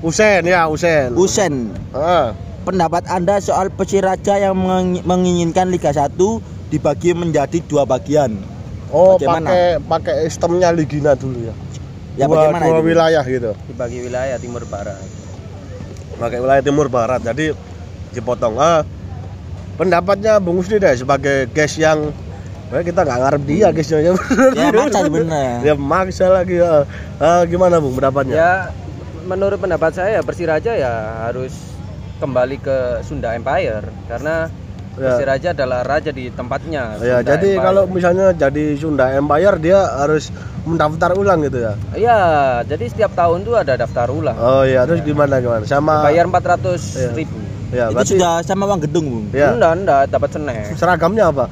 Usen 0.00 0.40
ya 0.42 0.64
Usen 0.66 1.12
Usen. 1.12 1.72
Ah. 1.92 2.32
Pendapat 2.62 3.04
Anda 3.06 3.38
soal 3.38 3.68
Persiraja 3.68 4.40
yang 4.40 4.56
mengi- 4.56 5.02
menginginkan 5.02 5.68
Liga 5.68 5.92
1 5.92 6.40
dibagi 6.66 7.12
menjadi 7.12 7.62
dua 7.62 7.84
bagian. 7.84 8.34
oh 8.88 9.14
Bagaimana? 9.14 9.46
pakai 9.46 9.64
pakai 9.80 10.14
sistemnya 10.26 10.70
Ligina 10.70 11.12
dulu 11.12 11.38
ya 11.42 11.54
Ya 12.16 12.24
dua, 12.24 12.48
bagaimana 12.48 12.64
dua 12.64 12.78
itu? 12.78 12.86
wilayah 12.86 13.22
gitu 13.22 13.50
Dibagi 13.66 13.98
wilayah 14.00 14.36
timur 14.36 14.62
barat. 14.64 14.98
pakai 16.16 16.38
wilayah 16.38 16.62
timur 16.62 16.86
barat 16.86 17.20
jadi 17.20 17.52
dipotong 18.10 18.56
ah 18.56 18.80
pendapatnya 19.74 20.40
Bung 20.40 20.56
Usni 20.56 20.78
deh 20.78 20.96
sebagai 20.96 21.44
guys 21.50 21.76
yang 21.76 22.08
Nah, 22.66 22.82
kita 22.82 23.00
nggak 23.00 23.18
ngarep 23.20 23.42
dia 23.44 23.66
guysnya 23.70 23.98
ya 24.00 24.12
Ya 24.52 24.66
maksa 24.74 24.98
sebenarnya. 25.00 25.50
ya 25.62 25.74
maksa 25.74 26.26
lagi 26.28 26.56
ya. 26.56 26.82
Ah, 27.16 27.42
gimana 27.44 27.78
bung 27.78 27.94
pendapatnya 27.94 28.34
Ya 28.34 28.52
menurut 29.22 29.54
pendapat 29.56 29.90
saya 29.92 30.18
Persiraja 30.20 30.72
ya 30.72 30.92
harus 31.24 31.54
kembali 32.16 32.56
ke 32.58 32.76
Sunda 33.02 33.32
Empire 33.32 33.86
karena 34.06 34.50
Ya. 34.96 35.12
Persiraja 35.12 35.52
adalah 35.52 35.84
raja 35.84 36.08
di 36.08 36.26
tempatnya. 36.28 36.96
ya 36.96 37.20
Sunda 37.20 37.28
jadi 37.28 37.48
Empire. 37.50 37.62
kalau 37.62 37.82
misalnya 37.86 38.26
jadi 38.32 38.64
Sunda 38.74 39.12
Empire 39.12 39.56
dia 39.58 39.78
harus 39.94 40.32
mendaftar 40.64 41.12
ulang 41.12 41.44
gitu 41.44 41.60
ya 41.60 41.72
Iya, 41.92 42.18
jadi 42.64 42.84
setiap 42.88 43.12
tahun 43.12 43.44
tuh 43.44 43.54
ada 43.56 43.76
daftar 43.76 44.08
ulang. 44.08 44.32
oh 44.34 44.64
iya 44.64 44.82
terus 44.82 45.04
gimana 45.04 45.36
gimana 45.36 45.62
sama 45.64 46.00
Bayar 46.00 46.24
400 46.24 46.80
Iya. 46.96 47.10
ribu. 47.12 47.36
ya 47.68 47.84
itu 47.84 47.94
berarti 47.94 48.10
sudah 48.10 48.32
sama 48.40 48.64
uang 48.64 48.80
gedung 48.80 49.06
Bung. 49.06 49.24
ya 49.30 49.52
Enggak, 49.52 49.72
enggak, 49.76 50.00
dapat 50.08 50.28
snack. 50.32 50.64
seragamnya 50.74 51.24
apa 51.28 51.44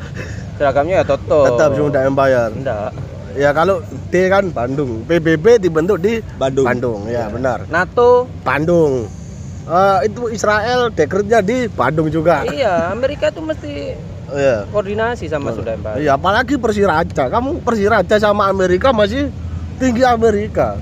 Seragamnya 0.54 1.02
ya 1.02 1.04
Toto. 1.04 1.40
tetap 1.46 1.70
Sunda 1.74 2.00
Empire 2.02 2.50
Enggak. 2.54 2.90
ya 3.34 3.50
kalau 3.50 3.82
T 4.08 4.14
kan 4.30 4.44
Bandung 4.48 5.02
PBB 5.04 5.58
dibentuk 5.58 5.98
di 5.98 6.22
Bandung. 6.34 6.64
Bandung 6.64 7.00
ya 7.06 7.26
benar 7.26 7.66
NATO. 7.66 8.30
Bandung 8.40 9.10
Eh, 9.64 10.12
itu 10.12 10.28
Israel 10.28 10.92
dekretnya 10.92 11.40
di 11.40 11.64
Bandung 11.66 12.12
juga 12.12 12.44
iya, 12.44 12.92
Amerika 12.92 13.32
tuh 13.32 13.40
mesti 13.40 13.96
Iya. 14.28 14.68
koordinasi 14.68 15.24
sama 15.24 15.56
Sunda 15.56 15.72
Empire. 15.72 16.00
Iya, 16.00 16.16
apalagi 16.16 16.60
Persiraja. 16.60 17.32
Kamu 17.32 17.64
Persiraja 17.64 18.16
sama 18.18 18.44
Amerika 18.44 18.92
masih 18.92 19.32
tinggi 19.76 20.04
Amerika. 20.04 20.76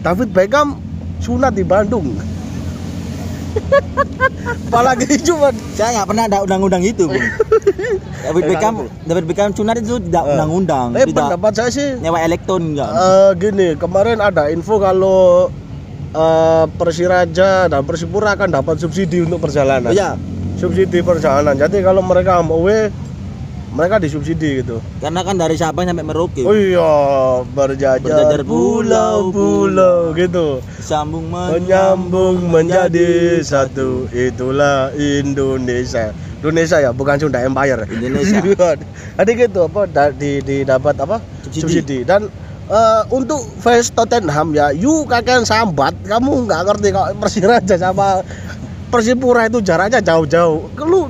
David 0.00 0.32
Beckham 0.32 0.80
sunat 1.18 1.52
di 1.52 1.64
Bandung. 1.64 2.16
Apalagi 4.66 5.20
cuma 5.20 5.52
Saya 5.72 6.00
nggak 6.00 6.08
pernah 6.08 6.24
ada 6.26 6.38
undang-undang 6.40 6.82
itu 6.82 7.04
Bung. 7.04 7.18
David 8.24 8.42
Beckham, 8.46 8.74
David 9.02 9.24
Beckham 9.26 9.50
sunat 9.52 9.76
itu 9.78 9.98
tidak 10.00 10.22
Eh. 10.22 10.30
undang-undang, 10.32 10.86
eh 10.94 11.04
tidak 11.04 11.24
pendapat 11.28 11.52
saya 11.52 11.70
sih 11.70 11.88
nyewa 11.98 12.18
elektron 12.20 12.72
enggak. 12.72 12.88
eh, 12.88 13.30
gini, 13.36 13.68
kemarin 13.76 14.18
ada 14.18 14.48
info 14.48 14.78
kalau 14.78 15.50
eh, 16.10 16.64
Persiraja 16.70 17.66
dan 17.66 17.82
Persipura 17.82 18.32
akan 18.32 18.48
dapat 18.52 18.78
subsidi 18.78 19.20
untuk 19.20 19.40
perjalanan. 19.40 19.90
Oh, 19.90 19.94
iya, 19.94 20.14
Subsidi 20.54 21.02
perjalanan. 21.02 21.58
Jadi 21.58 21.82
kalau 21.82 22.00
mereka 22.00 22.38
mau 22.38 22.60
away 22.60 22.86
mereka 23.72 23.96
disubsidi 23.96 24.60
gitu. 24.60 24.84
karena 25.00 25.24
kan 25.24 25.40
dari 25.40 25.56
Sabang 25.56 25.88
sampai 25.88 26.04
Merauke. 26.04 26.44
Oh 26.44 26.52
iya, 26.52 26.92
berjajar, 27.56 28.04
Berjajar 28.04 28.44
pulau-pulau 28.44 30.12
gitu. 30.12 30.60
Sambung 30.84 31.32
Menyambung 31.32 32.52
menjadi 32.52 33.40
satu 33.40 34.12
itulah 34.12 34.92
Indonesia. 34.92 36.12
Indonesia 36.44 36.76
ya, 36.84 36.90
bukan 36.92 37.16
Sunda 37.16 37.40
Empire. 37.40 37.88
Indonesia. 37.88 38.44
Jadi 39.18 39.30
gitu 39.40 39.64
apa 39.64 39.88
di, 40.12 40.44
di 40.44 40.56
dapat 40.68 40.98
apa? 41.00 41.22
Subsidi. 41.48 41.60
Subsidi. 41.62 41.98
Dan 42.04 42.28
eh, 42.68 43.02
untuk 43.08 43.40
fans 43.62 43.88
Tottenham 43.94 44.52
ya, 44.52 44.68
you 44.76 45.08
kakek 45.08 45.48
sambat, 45.48 45.96
kamu 46.04 46.44
nggak 46.44 46.60
ngerti 46.68 46.88
kok 46.92 47.08
Persiraja 47.16 47.74
sama 47.80 48.20
Persipura 48.92 49.48
itu 49.48 49.64
jaraknya 49.64 50.04
jauh-jauh. 50.04 50.68
Lu 50.84 51.08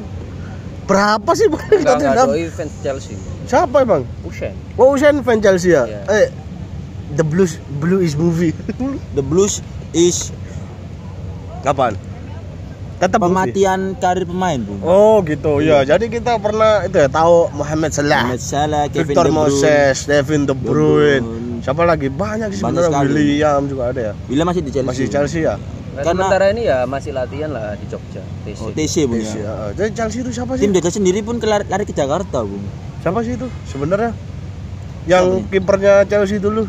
berapa 0.82 1.30
sih 1.32 1.46
Bang, 1.46 1.62
Enggak, 1.72 1.96
enggak 1.98 2.26
doi 2.26 2.46
fans 2.48 2.72
Chelsea. 2.80 3.14
Siapa 3.46 3.82
emang? 3.82 4.02
Usen. 4.22 4.54
Oh, 4.74 4.94
Usain 4.94 5.18
fan 5.20 5.38
Chelsea 5.38 5.72
ya? 5.72 5.84
Iya. 5.84 6.00
Eh, 6.08 6.28
The 7.12 7.24
Blues 7.24 7.60
Blue 7.78 8.00
is 8.00 8.14
movie. 8.14 8.50
The 9.16 9.22
Blues 9.22 9.60
is 9.92 10.30
Kapan? 11.60 11.94
Tetap 12.98 13.18
movie. 13.18 13.34
pematian 13.34 13.80
karir 13.98 14.22
pemain, 14.22 14.58
Bung. 14.58 14.78
Oh 14.82 15.22
gitu 15.22 15.58
ya. 15.58 15.82
Jadi 15.82 16.06
kita 16.06 16.38
pernah 16.38 16.86
itu 16.86 16.94
ya 16.96 17.10
tahu 17.10 17.50
Mohamed 17.50 17.90
Salah, 17.90 18.30
Mohamed 18.30 18.42
Salah, 18.42 18.84
Kevin 18.86 19.10
Victor 19.10 19.26
De 19.26 19.32
Bruyne. 19.34 19.50
Moses, 19.50 19.96
Devin 20.06 20.42
De 20.42 20.46
De 20.46 20.54
Bruyne. 20.54 21.26
Bruyne. 21.26 21.62
Siapa 21.62 21.82
lagi? 21.82 22.06
Banyak 22.10 22.50
sih 22.50 22.62
Banyak 22.62 22.82
sebenarnya. 22.82 23.02
sekali. 23.02 23.14
William 23.18 23.60
juga 23.66 23.82
ada 23.90 24.00
ya. 24.00 24.12
William 24.26 24.46
masih 24.46 24.62
di 24.62 24.70
Chelsea. 24.70 24.88
Masih 24.90 25.06
Chelsea 25.06 25.40
ya. 25.42 25.54
Nah, 25.92 26.00
Karena- 26.00 26.24
sementara 26.24 26.44
ini 26.48 26.62
ya 26.64 26.88
masih 26.88 27.12
latihan 27.12 27.52
lah 27.52 27.76
di 27.76 27.84
Jogja. 27.84 28.24
TC. 28.42 28.58
Oh, 28.58 28.72
TC, 28.72 28.94
Bung 29.04 29.20
Chelsea, 29.20 29.38
ya. 29.38 29.44
ya. 29.44 29.54
Jadi 29.74 29.90
Chelsea 29.92 30.18
itu 30.20 30.30
siapa 30.32 30.52
sih? 30.56 30.64
Tim 30.64 30.72
Jogja 30.72 30.88
sendiri 30.90 31.20
pun 31.20 31.36
kelar- 31.36 31.68
lari 31.68 31.84
ke 31.84 31.92
Jakarta, 31.92 32.40
Bung. 32.40 32.64
Siapa 32.98 33.20
sih 33.20 33.36
itu 33.36 33.44
sebenarnya? 33.66 34.16
Yang 35.04 35.44
kipernya 35.46 36.08
Chelsea 36.08 36.38
dulu. 36.38 36.64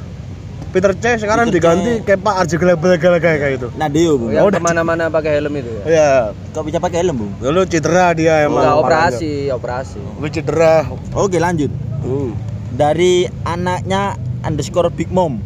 Peter 0.73 0.89
Cech 0.91 1.21
sekarang 1.21 1.47
Peter 1.47 1.55
diganti 1.55 1.91
Cech. 2.01 2.17
Kepa 2.17 2.31
Arrizabalaga 2.35 3.09
kayak 3.21 3.51
gitu. 3.53 3.67
Nadeo, 3.77 4.09
Oh, 4.09 4.13
Bung. 4.17 4.31
yang 4.33 4.43
udah- 4.43 4.57
ke 4.57 4.65
mana-mana 4.65 5.03
pakai 5.07 5.37
helm 5.37 5.53
itu 5.53 5.69
ya? 5.69 5.83
Ya, 5.87 6.09
Kok 6.51 6.63
bisa 6.65 6.81
pakai 6.81 6.97
helm, 6.99 7.15
Bung? 7.15 7.31
dulu 7.39 7.61
cedera 7.63 8.11
dia 8.11 8.43
emang. 8.43 8.59
Enggak 8.59 8.75
operasi, 8.75 9.33
operasi. 9.47 10.01
Lu 10.17 10.27
cedera. 10.27 10.83
Oke, 11.13 11.37
lanjut. 11.37 11.69
Hmm. 12.01 12.33
Dari 12.69 13.23
anaknya 13.43 14.17
underscore 14.41 14.89
Big 14.89 15.07
Mom. 15.07 15.37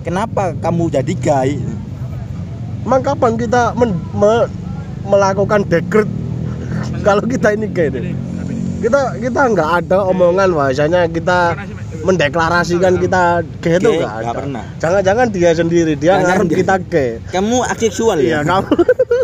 Kenapa 0.00 0.54
kamu 0.54 0.88
jadi 0.88 1.12
gay? 1.12 1.50
Emang 2.80 3.00
kapan 3.00 3.36
kita 3.36 3.76
men- 3.76 4.00
me- 4.12 4.50
melakukan 5.02 5.64
dekret 5.64 6.08
kalau 7.00 7.22
kita 7.22 7.52
ini 7.52 7.68
gay 7.68 7.88
deh? 7.88 8.12
Kita 8.80 9.20
kita 9.20 9.40
nggak 9.52 9.70
ada 9.84 10.08
omongan 10.08 10.56
bahasanya 10.56 11.04
kita 11.04 11.52
mendeklarasikan 12.00 12.96
kita 12.96 13.44
gay 13.60 13.76
itu 13.76 13.90
nggak 13.92 14.14
ada. 14.24 14.32
pernah. 14.32 14.64
Jangan-jangan 14.80 15.26
dia 15.28 15.50
sendiri 15.52 15.92
dia 15.94 16.16
Jangan 16.16 16.24
ngarep 16.24 16.48
kita 16.56 16.74
gay. 16.88 17.10
Kamu 17.28 17.56
aseksual 17.68 18.18
Iya 18.18 18.40
ya? 18.40 18.48
kamu. 18.48 18.68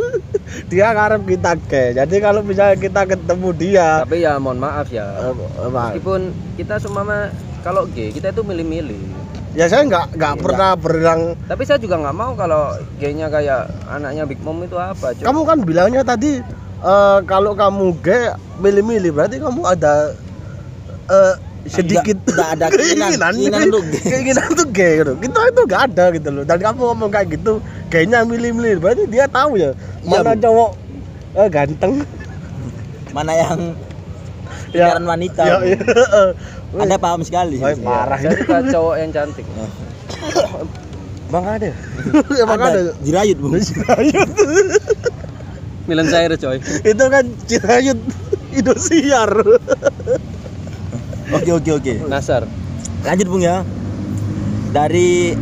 dia 0.73 0.87
ngarep 0.93 1.23
kita 1.25 1.53
gay. 1.65 1.89
Jadi 1.97 2.17
kalau 2.21 2.41
misalnya 2.45 2.77
kita 2.77 3.03
ketemu 3.09 3.49
dia, 3.57 3.89
Tapi 4.05 4.17
ya 4.21 4.37
mohon 4.37 4.61
maaf 4.61 4.93
ya. 4.93 5.09
eh? 5.17 5.33
Meskipun 5.65 6.21
kita 6.61 6.77
semua 6.77 7.33
kalau 7.65 7.89
gay 7.89 8.13
kita 8.13 8.29
itu 8.29 8.45
milih-milih. 8.45 9.16
Ya 9.57 9.67
saya 9.67 9.83
nggak 9.83 10.07
nggak 10.15 10.35
Iya. 10.35 10.43
pernah 10.43 10.71
bilang. 10.77 11.21
Tapi 11.43 11.63
saya 11.65 11.79
juga 11.79 11.97
nggak 11.97 12.13
mau 12.15 12.33
kalau 12.33 12.71
gaynya 12.95 13.27
kayak 13.27 13.61
anaknya 13.89 14.25
Big 14.25 14.39
Mom 14.39 14.61
itu 14.61 14.77
apa. 14.77 15.11
Cuk. 15.11 15.25
Kamu 15.25 15.41
kan 15.43 15.59
bilangnya 15.63 16.03
tadi 16.03 16.45
eh, 16.79 17.19
kalau 17.25 17.53
kamu 17.53 17.97
gay 17.99 18.31
milih-milih 18.57 19.11
berarti 19.11 19.37
kamu 19.39 19.65
ada 19.65 20.13
eh, 21.09 21.35
sedikit 21.67 22.21
Nggak- 22.23 22.51
ada 22.55 22.67
keinginan- 22.77 23.33
keinginan 23.33 23.61
untuk 23.67 23.85
gay. 23.89 24.05
keinginan 24.07 24.45
untuk 24.47 24.69
gay 24.71 24.93
gitu. 24.99 25.13
Kita 25.19 25.41
itu 25.43 25.61
nggak 25.65 25.83
ada 25.89 26.05
gitu 26.13 26.29
loh. 26.31 26.45
Dan 26.45 26.59
kamu 26.61 26.81
ngomong 26.85 27.11
kayak 27.11 27.29
gitu, 27.33 27.53
gaynya 27.89 28.23
milih-milih 28.23 28.77
berarti 28.79 29.09
dia 29.09 29.25
tahu 29.27 29.57
ya 29.57 29.73
Iya, 30.05 30.21
mana 30.21 30.33
cowok 30.37 30.71
eh, 31.35 31.49
ganteng. 31.49 31.93
Mana 33.11 33.33
yang 33.33 33.61
Ya. 34.69 34.93
pikiran 34.93 35.05
wanita? 35.07 35.43
Ya, 35.43 35.57
iya. 35.65 35.79
Anda 36.75 36.97
paham 36.99 37.23
sekali. 37.23 37.63
Wah, 37.63 37.77
parah 37.79 38.19
Saya 38.19 38.35
ini. 38.35 38.43
suka 38.43 38.59
cowok 38.75 38.95
yang 38.99 39.11
cantik. 39.15 39.47
Bang 41.31 41.45
ada. 41.47 41.71
Emang 42.43 42.61
ada. 42.61 42.81
Ada 42.91 42.93
jirayut, 43.03 43.37
Bung. 43.39 43.55
Cirayut. 43.59 44.31
Milan 45.87 46.11
Cair 46.11 46.35
coy. 46.35 46.59
itu 46.83 47.05
kan 47.07 47.25
Cirayut 47.47 47.99
Indosiar. 48.51 49.31
Oke, 51.31 51.51
oke, 51.55 51.71
oke. 51.79 51.93
Nasar. 52.11 52.47
Lanjut, 53.07 53.27
Bung 53.31 53.43
ya. 53.43 53.63
Dari 54.75 55.35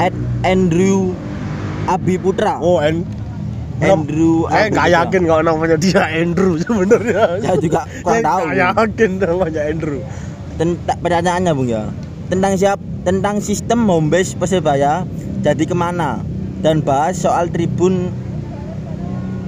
Ed 0.00 0.16
Andrew 0.44 1.16
Abi 1.88 2.16
Putra. 2.20 2.60
Oh, 2.60 2.80
en 2.80 3.04
Andrew 3.82 4.46
Saya 4.46 4.66
nggak 4.70 4.88
yakin 4.94 5.20
kalau 5.26 5.42
namanya 5.42 5.76
dia 5.76 6.02
Andrew 6.06 6.54
sebenarnya. 6.62 7.22
Saya 7.42 7.56
juga 7.58 7.80
kurang 8.02 8.06
Saya 8.06 8.22
tahu. 8.22 8.38
nggak 8.38 8.56
yakin 8.62 9.10
namanya 9.18 9.62
Andrew. 9.66 10.00
Tentang 10.56 10.98
pertanyaannya 11.02 11.52
Bung 11.52 11.68
ya. 11.70 11.84
Tentang 12.30 12.52
siap 12.54 12.78
tentang 13.02 13.36
sistem 13.42 13.82
home 13.90 14.08
base 14.08 14.38
Persebaya 14.38 15.02
jadi 15.42 15.64
ke 15.66 15.74
mana 15.74 16.22
dan 16.62 16.78
bahas 16.78 17.18
soal 17.18 17.50
tribun 17.50 18.14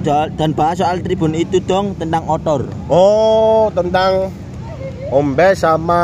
dan 0.04 0.50
bahas 0.52 0.82
soal 0.82 1.00
tribun 1.00 1.32
itu 1.32 1.62
dong 1.64 1.94
tentang 1.96 2.26
otor. 2.28 2.66
Oh, 2.90 3.70
tentang 3.72 4.28
Ombes 5.14 5.62
sama 5.62 6.02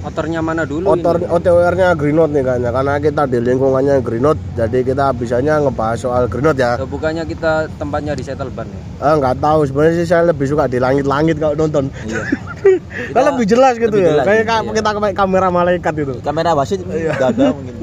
Otornya 0.00 0.40
mana 0.40 0.64
dulu? 0.64 0.88
otor 0.88 1.20
ini? 1.20 1.28
OTWR-nya 1.28 1.92
Greenwood 1.92 2.32
nih 2.32 2.40
kayaknya 2.40 2.70
karena 2.72 2.94
kita 2.96 3.22
di 3.28 3.38
lingkungannya 3.38 4.00
Greenwood 4.00 4.40
jadi 4.56 4.78
kita 4.80 5.12
bisanya 5.12 5.60
ngebahas 5.60 5.98
soal 6.00 6.24
Greenwood 6.24 6.56
ya. 6.56 6.80
Eh, 6.80 6.88
Bukannya 6.88 7.24
kita 7.24 7.68
tempatnya 7.76 8.16
di 8.16 8.24
Settleban 8.24 8.64
ya? 8.64 8.80
Ah 8.98 9.14
nggak 9.14 9.36
tahu 9.38 9.60
sebenarnya 9.62 9.94
sih 9.94 10.08
saya 10.08 10.24
lebih 10.26 10.48
suka 10.48 10.64
di 10.66 10.80
langit-langit 10.80 11.36
kalau 11.36 11.52
nonton. 11.54 11.92
Iya. 12.02 12.24
Kan 13.12 13.22
lebih 13.28 13.44
jelas 13.46 13.76
gitu 13.76 13.92
lebih 13.92 14.00
ya. 14.00 14.10
jelas, 14.10 14.24
Kayak 14.24 14.44
iya. 14.46 14.72
kita 14.72 14.88
pakai 14.94 15.12
kamera 15.12 15.48
malaikat 15.48 15.92
gitu. 15.94 16.12
Kamera 16.20 16.50
wasit 16.52 16.80
Iya. 16.82 17.12
enggak 17.12 17.30
ada 17.30 17.46
mungkin. 17.56 17.74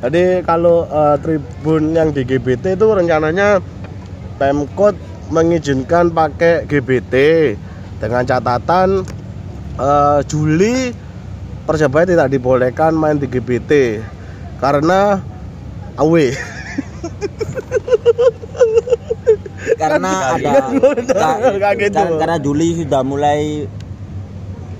Jadi 0.00 0.22
kalau 0.46 0.76
eh, 0.86 1.16
tribun 1.18 1.82
yang 1.90 2.14
di 2.14 2.22
GBT 2.22 2.78
itu 2.78 2.86
rencananya 2.86 3.58
Pemkot 4.34 4.94
mengizinkan 5.26 6.10
pakai 6.10 6.66
GBT 6.66 7.14
dengan 7.98 8.22
catatan 8.22 9.02
eh, 9.74 10.20
Juli 10.24 11.02
Persebaya 11.64 12.04
tidak 12.06 12.28
dibolehkan 12.28 12.92
main 12.92 13.16
di 13.16 13.24
GBT 13.24 14.04
karena 14.58 15.24
away. 15.96 16.36
Karena 19.74 20.10
ada 20.34 20.52
ka- 21.08 21.40
Kayak 21.56 21.76
gitu. 21.80 21.96
ka- 21.96 22.18
karena 22.18 22.36
Juli 22.38 22.68
sudah 22.78 23.00
mulai 23.00 23.64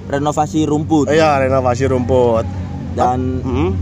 renovasi 0.07 0.65
rumput 0.65 1.09
Iya, 1.09 1.41
renovasi 1.41 1.89
rumput. 1.89 2.45
dan 2.93 3.41
Hmm, 3.41 3.73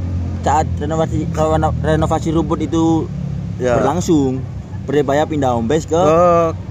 saat 0.41 0.65
renovasi 0.79 1.27
reno- 1.29 1.75
renovasi 1.77 2.31
rumput 2.31 2.63
itu 2.63 3.11
ya. 3.59 3.77
berlangsung 3.77 4.39
Persebaya 4.83 5.23
pindah 5.25 5.53
home 5.53 5.67
base 5.67 5.85
ke 5.85 6.03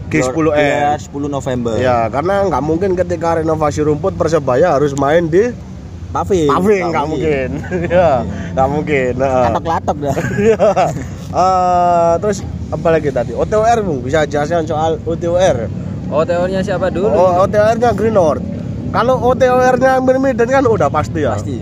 Ke 0.10 0.20
G10 0.20 0.52
Gelar 0.52 0.96
N. 0.96 1.00
10 1.00 1.28
November. 1.30 1.76
Ya, 1.78 2.08
karena 2.08 2.44
nggak 2.46 2.60
mungkin 2.62 2.92
ketika 2.94 3.40
renovasi 3.40 3.80
rumput 3.82 4.16
Persebaya 4.16 4.74
harus 4.74 4.92
main 4.94 5.28
di 5.28 5.52
Paving. 6.12 6.48
paving, 6.51 6.84
nggak 6.91 7.06
mungkin. 7.08 7.50
ya, 7.96 8.10
nggak 8.51 8.68
mungkin. 8.68 9.12
Nah. 9.15 9.48
Latok-latok 9.56 9.98
dah. 10.03 10.15
Iya. 10.38 10.69
Eh, 11.32 12.13
terus 12.19 12.43
apa 12.67 12.88
lagi 12.91 13.08
tadi? 13.08 13.32
OTWR 13.32 13.88
Bung, 13.88 14.04
bisa 14.04 14.28
jelaskan 14.28 14.67
soal 14.67 15.00
OTWR. 15.08 15.71
OTO-nya 16.12 16.60
siapa 16.60 16.91
dulu? 16.91 17.08
Oh, 17.08 17.47
OTWR-nya 17.47 17.95
Greenwood. 17.95 18.43
Kalau 18.91 19.15
OTWR-nya 19.32 20.04
Mirmiden 20.04 20.52
kan 20.52 20.67
udah 20.67 20.91
pasti 20.91 21.24
ya. 21.24 21.39
Pasti. 21.39 21.56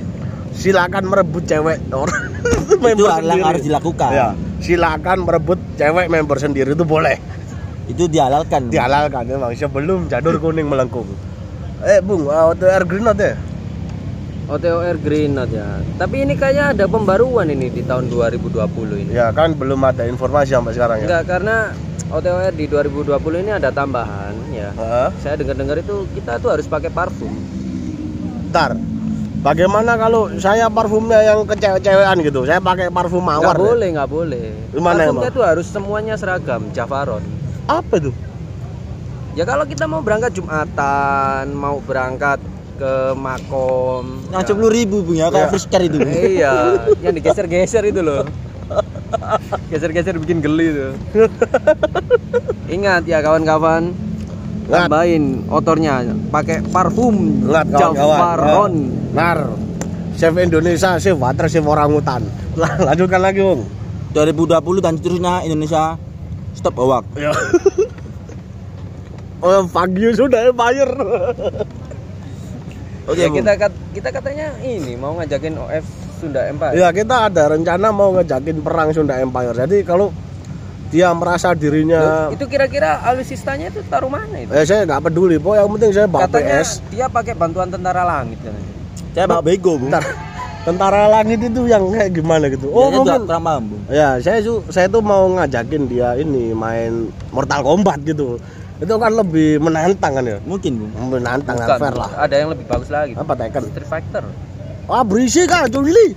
Silakan 0.58 1.06
merebut 1.06 1.46
cewek 1.46 1.86
orang. 1.94 2.34
Itu 2.66 2.82
yang 2.82 3.22
sendiri. 3.22 3.46
harus 3.46 3.62
dilakukan. 3.62 4.10
Ya, 4.10 4.34
silakan 4.58 5.18
merebut 5.30 5.62
cewek 5.78 6.10
member 6.10 6.38
sendiri 6.42 6.74
itu 6.74 6.82
boleh. 6.82 7.22
Itu 7.86 8.10
dihalalkan. 8.10 8.74
Dihalalkan 8.74 9.30
memang 9.30 9.54
sebelum 9.54 10.10
janur 10.10 10.42
kuning 10.42 10.66
melengkung. 10.66 11.06
Eh, 11.86 12.02
Bung, 12.02 12.26
eh, 12.26 12.46
OTWR 12.58 12.90
Greenwood 12.90 13.22
ya? 13.22 13.38
OTOR 14.50 14.98
Green 15.06 15.38
Note 15.38 15.54
ya. 15.54 15.78
Tapi 16.02 16.26
ini 16.26 16.34
kayaknya 16.34 16.74
ada 16.74 16.86
pembaruan 16.90 17.54
ini 17.54 17.70
di 17.70 17.86
tahun 17.86 18.10
2020 18.10 19.06
ini. 19.06 19.12
Ya 19.14 19.30
kan 19.30 19.54
belum 19.54 19.78
ada 19.86 20.10
informasi 20.10 20.58
sampai 20.58 20.74
sekarang 20.74 21.06
ya. 21.06 21.08
Enggak 21.08 21.24
karena 21.30 21.56
OTOR 22.10 22.50
di 22.58 22.66
2020 22.66 23.46
ini 23.46 23.52
ada 23.54 23.70
tambahan 23.70 24.34
ya. 24.50 24.74
Heeh. 24.74 25.10
Saya 25.22 25.38
dengar-dengar 25.38 25.78
itu 25.78 26.10
kita 26.18 26.42
tuh 26.42 26.50
harus 26.50 26.66
pakai 26.66 26.90
parfum. 26.90 27.30
Ntar, 28.50 28.74
bagaimana 29.46 29.94
kalau 30.02 30.34
saya 30.42 30.66
parfumnya 30.74 31.22
yang 31.22 31.46
kecewek-cewekan 31.46 32.18
gitu? 32.26 32.42
Saya 32.50 32.58
pakai 32.58 32.90
parfum 32.90 33.22
mawar. 33.22 33.54
Nggak 33.54 33.62
ya? 33.62 33.70
boleh, 33.70 33.88
nggak 33.94 34.10
boleh. 34.10 34.46
Gimana 34.74 35.00
Parfumnya 35.06 35.30
tuh 35.30 35.44
harus 35.46 35.68
semuanya 35.70 36.18
seragam, 36.18 36.74
Javaron. 36.74 37.22
Apa 37.70 38.02
tuh? 38.02 38.16
Ya 39.38 39.46
kalau 39.46 39.70
kita 39.70 39.86
mau 39.86 40.02
berangkat 40.02 40.34
Jumatan, 40.42 41.54
mau 41.54 41.78
berangkat 41.86 42.42
ke 42.80 42.94
Makom. 43.14 44.24
Yang 44.32 44.44
ya. 44.44 44.48
sepuluh 44.48 44.72
ribu 44.72 45.04
punya 45.04 45.28
Ya. 45.28 45.34
kayak 45.36 45.48
first 45.52 45.68
car 45.68 45.84
itu. 45.84 46.00
iya, 46.40 46.80
yang 47.04 47.12
digeser-geser 47.12 47.84
itu 47.92 48.00
loh. 48.00 48.24
Geser-geser 49.68 50.16
bikin 50.16 50.40
geli 50.40 50.72
tuh. 50.72 50.92
Ingat 52.72 53.04
ya 53.04 53.20
kawan-kawan, 53.20 53.92
tambahin 54.72 55.44
otornya 55.52 56.08
pakai 56.32 56.64
parfum 56.72 57.44
Ingat 57.44 57.68
kawan-kawan. 57.68 58.18
Javaron. 58.18 58.74
Ya. 58.80 59.12
Nar, 59.12 59.40
chef 60.16 60.34
Indonesia, 60.40 60.96
chef 61.02 61.18
water, 61.20 61.52
chef 61.52 61.66
orangutan. 61.68 62.24
Lanjutkan 62.88 63.20
lagi, 63.20 63.44
Bung. 63.44 63.68
2020 64.10 64.82
dan 64.82 64.94
seterusnya 64.98 65.34
Indonesia 65.46 65.84
stop 66.58 66.74
hoax. 66.82 67.06
Ya. 67.14 67.30
oh, 69.46 69.66
fuck 69.70 69.92
you 69.94 70.14
sudah 70.18 70.50
empire. 70.50 70.94
Oke, 73.10 73.20
ya, 73.20 73.28
Bung. 73.28 73.38
kita 73.38 73.52
kat- 73.58 73.80
kita 73.92 74.10
katanya 74.12 74.48
ini 74.62 74.94
mau 74.94 75.12
ngajakin 75.16 75.54
OF 75.58 75.86
Sunda 76.16 76.42
Empire. 76.46 76.74
ya, 76.74 76.88
kita 76.90 77.16
ada 77.26 77.44
rencana 77.50 77.88
mau 77.90 78.14
ngejakin 78.14 78.58
perang 78.60 78.90
Sunda 78.92 79.18
Empire. 79.18 79.56
Jadi 79.58 79.82
kalau 79.82 80.14
dia 80.88 81.10
merasa 81.12 81.54
dirinya 81.54 82.02
Loh, 82.28 82.34
itu 82.34 82.46
kira-kira 82.46 82.98
alusistanya 83.04 83.70
itu 83.70 83.86
taruh 83.86 84.10
mana 84.10 84.36
itu? 84.36 84.50
eh 84.50 84.62
saya 84.64 84.84
nggak 84.84 85.02
peduli, 85.04 85.38
pokoknya 85.38 85.62
yang 85.62 85.72
penting 85.72 85.92
saya 85.92 86.08
bawa 86.08 86.22
Katanya 86.24 86.58
PS. 86.60 86.70
dia 86.90 87.06
pakai 87.06 87.34
bantuan 87.34 87.68
tentara 87.68 88.02
langit 88.04 88.42
kan. 88.42 88.54
Saya 89.10 89.26
Pak 89.28 89.42
Bego, 89.42 89.74
Bung. 89.76 89.90
Bentar. 89.90 90.06
Tentara 90.60 91.08
langit 91.08 91.40
itu 91.40 91.66
yang 91.66 91.88
kayak 91.88 92.12
gimana 92.12 92.46
gitu? 92.46 92.68
Oh, 92.68 92.92
Oh, 92.92 92.92
mungkin 92.92 93.24
kurang 93.24 93.42
paham, 93.42 93.64
Bung. 93.66 93.84
Ya, 93.88 94.20
saya 94.20 94.38
saya 94.68 94.86
tuh 94.86 95.00
mau 95.00 95.24
ngajakin 95.32 95.88
dia 95.88 96.14
ini 96.16 96.52
main 96.52 97.08
Mortal 97.30 97.64
Kombat 97.64 98.04
gitu. 98.04 98.36
Itu 98.80 98.96
kan 98.96 99.12
lebih 99.12 99.60
menantang 99.60 100.16
kan 100.16 100.24
ya? 100.24 100.38
Mungkin, 100.48 100.72
Bung. 100.80 100.92
Menantang 101.12 101.60
Bukan, 101.60 101.78
fair 101.84 101.96
lah. 102.00 102.12
Ada 102.16 102.36
yang 102.40 102.50
lebih 102.56 102.66
bagus 102.66 102.88
lagi. 102.88 103.12
Apa 103.12 103.36
Tekken? 103.36 103.64
Street 103.76 103.90
Fighter. 103.92 104.24
Ah, 104.88 105.04
berisik 105.04 105.52
kan, 105.52 105.68
Juli. 105.68 106.16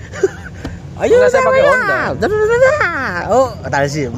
Ayo 1.02 1.18
Enggak, 1.18 1.30
saya 1.34 1.42
pakai. 1.42 1.62
Honda. 1.66 2.00
Oh, 3.32 3.48
Dalsim. 3.66 4.12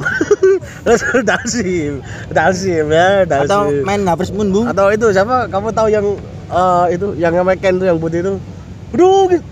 Dalsim. 1.27 1.91
Dalsim 2.29 2.85
ya, 2.87 3.25
Atau 3.25 3.71
Dalsim. 3.71 3.81
main 3.81 4.01
Harvest 4.05 4.33
Moon, 4.37 4.49
Bung. 4.53 4.65
Atau 4.69 4.93
itu 4.93 5.09
siapa? 5.09 5.49
Kamu 5.49 5.73
tahu 5.73 5.87
yang 5.89 6.05
eh, 6.47 6.85
itu 6.93 7.07
yang 7.17 7.33
namanya 7.33 7.57
Ken 7.59 7.81
tuh 7.81 7.87
yang 7.89 7.97
putih 7.97 8.21
itu? 8.21 8.33
Aduh, 8.93 9.25
gitu. 9.27 9.43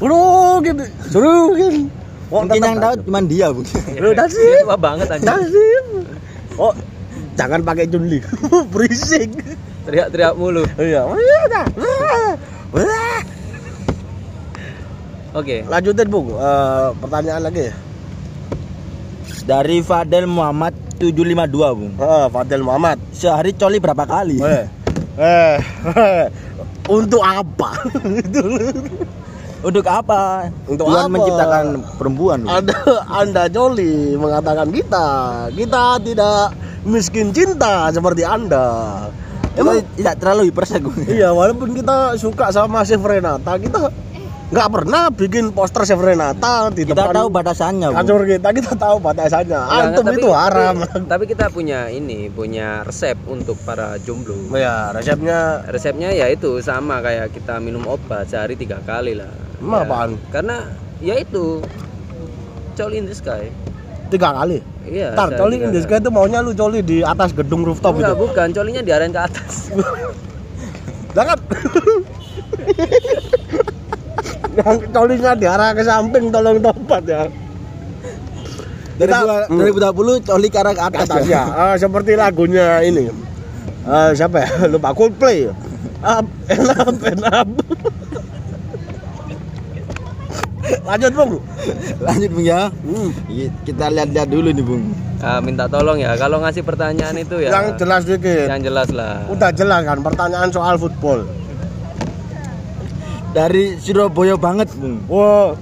Aduh, 0.00 0.54
gitu. 0.64 0.82
Suruh, 1.12 1.52
gitu. 1.54 1.86
Oh, 2.32 2.42
Mungkin 2.42 2.60
yang 2.60 2.78
tahu 2.80 2.94
cuma 3.04 3.20
dia, 3.22 3.46
Bung. 3.52 3.66
Aduh, 3.68 4.12
Dalsim. 4.16 4.62
Tua 4.64 4.78
banget 4.80 5.06
anjing. 5.12 5.28
Dalsim. 5.28 5.84
Oh, 6.56 6.72
jangan 7.34 7.60
pakai 7.62 7.86
Junli. 7.86 8.18
Berisik. 8.72 9.30
Teriak-teriak 9.84 10.34
mulu. 10.34 10.64
Iya. 10.80 11.04
Oke. 15.34 15.66
Lanjutin 15.66 16.08
Bung, 16.08 16.30
Eh, 16.30 16.88
pertanyaan 17.02 17.42
lagi. 17.42 17.68
Dari 19.44 19.84
Fadel 19.84 20.24
Muhammad 20.24 20.72
752 20.96 21.76
bung 21.76 21.92
Eh, 22.00 22.26
Fadel 22.32 22.62
Muhammad. 22.64 22.96
Sehari 23.12 23.52
coli 23.52 23.76
berapa 23.82 24.06
kali? 24.06 24.40
Eh, 24.40 24.64
eh, 25.20 25.56
eh, 25.90 26.24
untuk 26.88 27.20
apa? 27.20 27.76
Untuk 29.64 29.84
apa? 29.84 30.48
Untuk 30.68 30.86
Tuhan 30.86 31.08
apa? 31.08 31.12
menciptakan 31.12 31.64
perempuan 31.98 32.38
Bung. 32.44 32.52
Anda, 32.52 32.76
Anda 33.10 33.42
joli 33.48 34.12
mengatakan 34.14 34.68
kita, 34.70 35.06
kita 35.52 35.84
tidak 36.04 36.52
miskin 36.84 37.32
cinta 37.32 37.88
seperti 37.90 38.22
Anda. 38.22 38.66
Emang 39.54 39.86
tidak 39.94 40.18
terlalu 40.18 40.50
hiper 40.50 40.66
Bung 40.82 40.98
iya, 41.06 41.30
walaupun 41.30 41.78
kita 41.78 42.18
suka 42.18 42.50
sama 42.50 42.82
Chef 42.82 42.98
Renata, 42.98 43.54
kita 43.54 43.86
nggak 44.44 44.68
pernah 44.68 45.14
bikin 45.14 45.54
poster 45.54 45.86
Chef 45.86 45.96
Renata 45.96 46.74
di 46.74 46.82
Kita 46.82 47.06
depan 47.06 47.14
tahu 47.22 47.28
batasannya 47.30 47.88
kantor 47.94 48.22
kita, 48.28 48.48
kita 48.50 48.72
tahu 48.74 48.96
batasannya. 48.98 49.54
Enggak, 49.54 49.86
Antum 49.86 50.04
tapi- 50.04 50.18
itu 50.18 50.28
haram. 50.30 50.74
Tapi, 50.82 51.06
tapi 51.06 51.24
kita 51.30 51.46
punya 51.54 51.86
ini, 51.86 52.26
punya 52.28 52.82
resep 52.82 53.14
untuk 53.24 53.54
para 53.62 53.94
jomblo. 54.02 54.34
Ya, 54.52 54.90
resepnya 54.90 55.62
Resepnya 55.70 56.10
ya 56.10 56.26
itu 56.26 56.58
sama 56.58 56.98
kayak 56.98 57.30
kita 57.30 57.62
minum 57.62 57.86
obat 57.86 58.26
sehari 58.26 58.58
tiga 58.58 58.82
kali 58.82 59.14
lah. 59.14 59.30
Emang 59.62 59.80
Ya, 59.80 59.86
apaan? 59.86 60.10
Karena 60.34 60.56
ya 60.98 61.14
itu 61.14 61.62
coli 62.74 62.98
in 62.98 63.06
the 63.06 63.14
sky. 63.14 63.54
Tiga 64.14 64.30
kali. 64.32 64.58
Iya. 64.84 65.08
Sehari 65.12 65.34
coli 65.34 65.54
tiga 65.54 65.64
in 65.64 65.70
the 65.70 65.80
kali. 65.80 65.86
sky 65.88 65.98
itu 65.98 66.10
maunya 66.10 66.38
lu 66.38 66.52
coli 66.52 66.80
di 66.80 66.98
atas 67.00 67.30
gedung 67.30 67.62
rooftop 67.62 67.94
Enggak, 67.94 68.14
itu. 68.14 68.22
bukan, 68.22 68.48
colinya 68.52 68.80
diarahin 68.80 69.10
ke 69.10 69.20
atas. 69.20 69.54
Jangan. 71.16 71.38
Yang 74.54 74.76
colinya 74.88 75.32
diarah 75.34 75.70
ke 75.72 75.82
samping 75.82 76.30
tolong 76.30 76.58
tobat 76.58 77.02
ya. 77.04 77.22
Dari 78.94 79.10
Kita- 79.10 79.26
dua- 79.50 79.90
2020 79.90 80.22
coli 80.22 80.46
ke 80.46 80.56
arah 80.56 80.70
ke 80.72 80.82
atas 80.84 81.06
Atas 81.08 81.26
ya. 81.26 81.42
ya, 81.42 81.42
Ah, 81.50 81.74
seperti 81.74 82.14
lagunya 82.14 82.78
ini. 82.80 83.10
Eh, 83.84 84.10
siapa 84.14 84.38
ya? 84.38 84.48
Lupa 84.72 84.94
Coldplay. 84.94 85.50
Up 86.00 86.26
and 86.46 86.68
up 86.70 86.98
and 87.02 87.22
up. 87.24 87.48
Lanjut 90.64 91.12
bung. 91.12 91.32
Lanjut 92.00 92.30
Bung 92.30 92.44
ya. 92.44 92.72
Hmm. 92.80 93.10
Iya, 93.26 93.46
Kita 93.62 93.88
lihat-lihat 93.88 94.28
dulu 94.28 94.48
nih 94.48 94.64
Bung. 94.64 94.84
Ah, 95.18 95.40
minta 95.40 95.64
tolong 95.64 95.96
ya 95.96 96.12
kalau 96.14 96.36
ngasih 96.38 96.60
pertanyaan 96.60 97.16
itu 97.16 97.38
ya 97.38 97.48
Yang 97.50 97.80
jelas 97.80 98.02
dikit. 98.04 98.44
yang 98.46 98.60
jelas 98.60 98.88
lah. 98.90 99.24
Udah 99.26 99.48
jelas 99.50 99.80
kan 99.82 99.98
pertanyaan 100.00 100.48
soal 100.48 100.76
football. 100.76 101.24
Dari 103.30 103.74
Surabaya 103.76 104.34
banget 104.34 104.70
Bung. 104.72 105.02
Wah. 105.06 105.58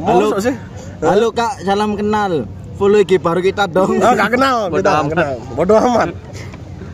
Halo. 0.00 0.40
Sih? 0.40 0.54
Halo 0.98 1.28
Kak, 1.30 1.60
salam 1.62 1.94
kenal. 1.94 2.48
Follow 2.74 2.98
IG 2.98 3.20
baru 3.20 3.38
kita 3.38 3.68
dong. 3.68 4.00
Oh, 4.00 4.12
gak 4.12 4.34
kenal, 4.34 4.66
Bodo 4.66 4.78
kita 4.78 4.88
gak 4.88 4.98
amat. 4.98 5.12
kenal. 5.12 5.32
Bodoh 5.54 5.78
amat. 5.80 6.08